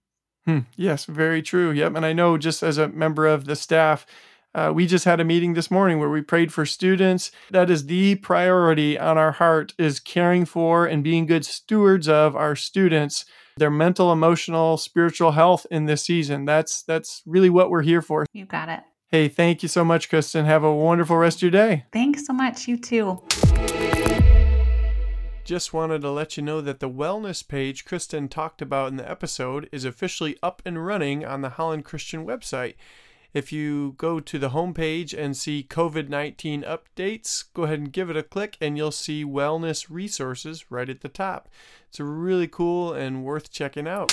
Hmm. 0.46 0.60
Yes, 0.76 1.04
very 1.04 1.42
true. 1.42 1.70
Yep. 1.70 1.96
And 1.96 2.06
I 2.06 2.12
know 2.12 2.38
just 2.38 2.62
as 2.62 2.78
a 2.78 2.88
member 2.88 3.26
of 3.26 3.44
the 3.44 3.56
staff, 3.56 4.06
uh, 4.54 4.72
we 4.74 4.86
just 4.86 5.04
had 5.04 5.20
a 5.20 5.24
meeting 5.24 5.54
this 5.54 5.70
morning 5.70 5.98
where 5.98 6.08
we 6.08 6.22
prayed 6.22 6.52
for 6.52 6.64
students. 6.64 7.30
That 7.50 7.70
is 7.70 7.86
the 7.86 8.14
priority 8.16 8.98
on 8.98 9.18
our 9.18 9.32
heart 9.32 9.74
is 9.78 10.00
caring 10.00 10.46
for 10.46 10.86
and 10.86 11.04
being 11.04 11.26
good 11.26 11.44
stewards 11.44 12.08
of 12.08 12.34
our 12.34 12.56
students, 12.56 13.26
their 13.58 13.70
mental, 13.70 14.10
emotional, 14.10 14.78
spiritual 14.78 15.32
health 15.32 15.66
in 15.70 15.84
this 15.84 16.02
season. 16.02 16.46
That's 16.46 16.82
that's 16.82 17.22
really 17.26 17.50
what 17.50 17.70
we're 17.70 17.82
here 17.82 18.02
for. 18.02 18.24
You 18.32 18.46
got 18.46 18.68
it. 18.68 18.80
Hey, 19.10 19.28
thank 19.28 19.62
you 19.62 19.68
so 19.68 19.84
much, 19.84 20.08
Kristen. 20.08 20.44
Have 20.44 20.64
a 20.64 20.74
wonderful 20.74 21.16
rest 21.16 21.38
of 21.38 21.42
your 21.42 21.50
day. 21.50 21.84
Thanks 21.92 22.26
so 22.26 22.32
much. 22.32 22.66
You 22.68 22.76
too. 22.78 23.22
Just 25.48 25.72
wanted 25.72 26.02
to 26.02 26.10
let 26.10 26.36
you 26.36 26.42
know 26.42 26.60
that 26.60 26.78
the 26.78 26.90
wellness 26.90 27.42
page 27.42 27.86
Kristen 27.86 28.28
talked 28.28 28.60
about 28.60 28.88
in 28.88 28.96
the 28.96 29.10
episode 29.10 29.66
is 29.72 29.86
officially 29.86 30.36
up 30.42 30.60
and 30.66 30.84
running 30.84 31.24
on 31.24 31.40
the 31.40 31.48
Holland 31.48 31.86
Christian 31.86 32.26
website. 32.26 32.74
If 33.32 33.50
you 33.50 33.94
go 33.96 34.20
to 34.20 34.38
the 34.38 34.50
homepage 34.50 35.18
and 35.18 35.34
see 35.34 35.66
COVID 35.66 36.10
19 36.10 36.64
updates, 36.64 37.44
go 37.54 37.62
ahead 37.62 37.78
and 37.78 37.90
give 37.90 38.10
it 38.10 38.16
a 38.18 38.22
click 38.22 38.58
and 38.60 38.76
you'll 38.76 38.90
see 38.90 39.24
wellness 39.24 39.86
resources 39.88 40.70
right 40.70 40.90
at 40.90 41.00
the 41.00 41.08
top. 41.08 41.48
It's 41.88 41.98
really 41.98 42.46
cool 42.46 42.92
and 42.92 43.24
worth 43.24 43.50
checking 43.50 43.88
out. 43.88 44.12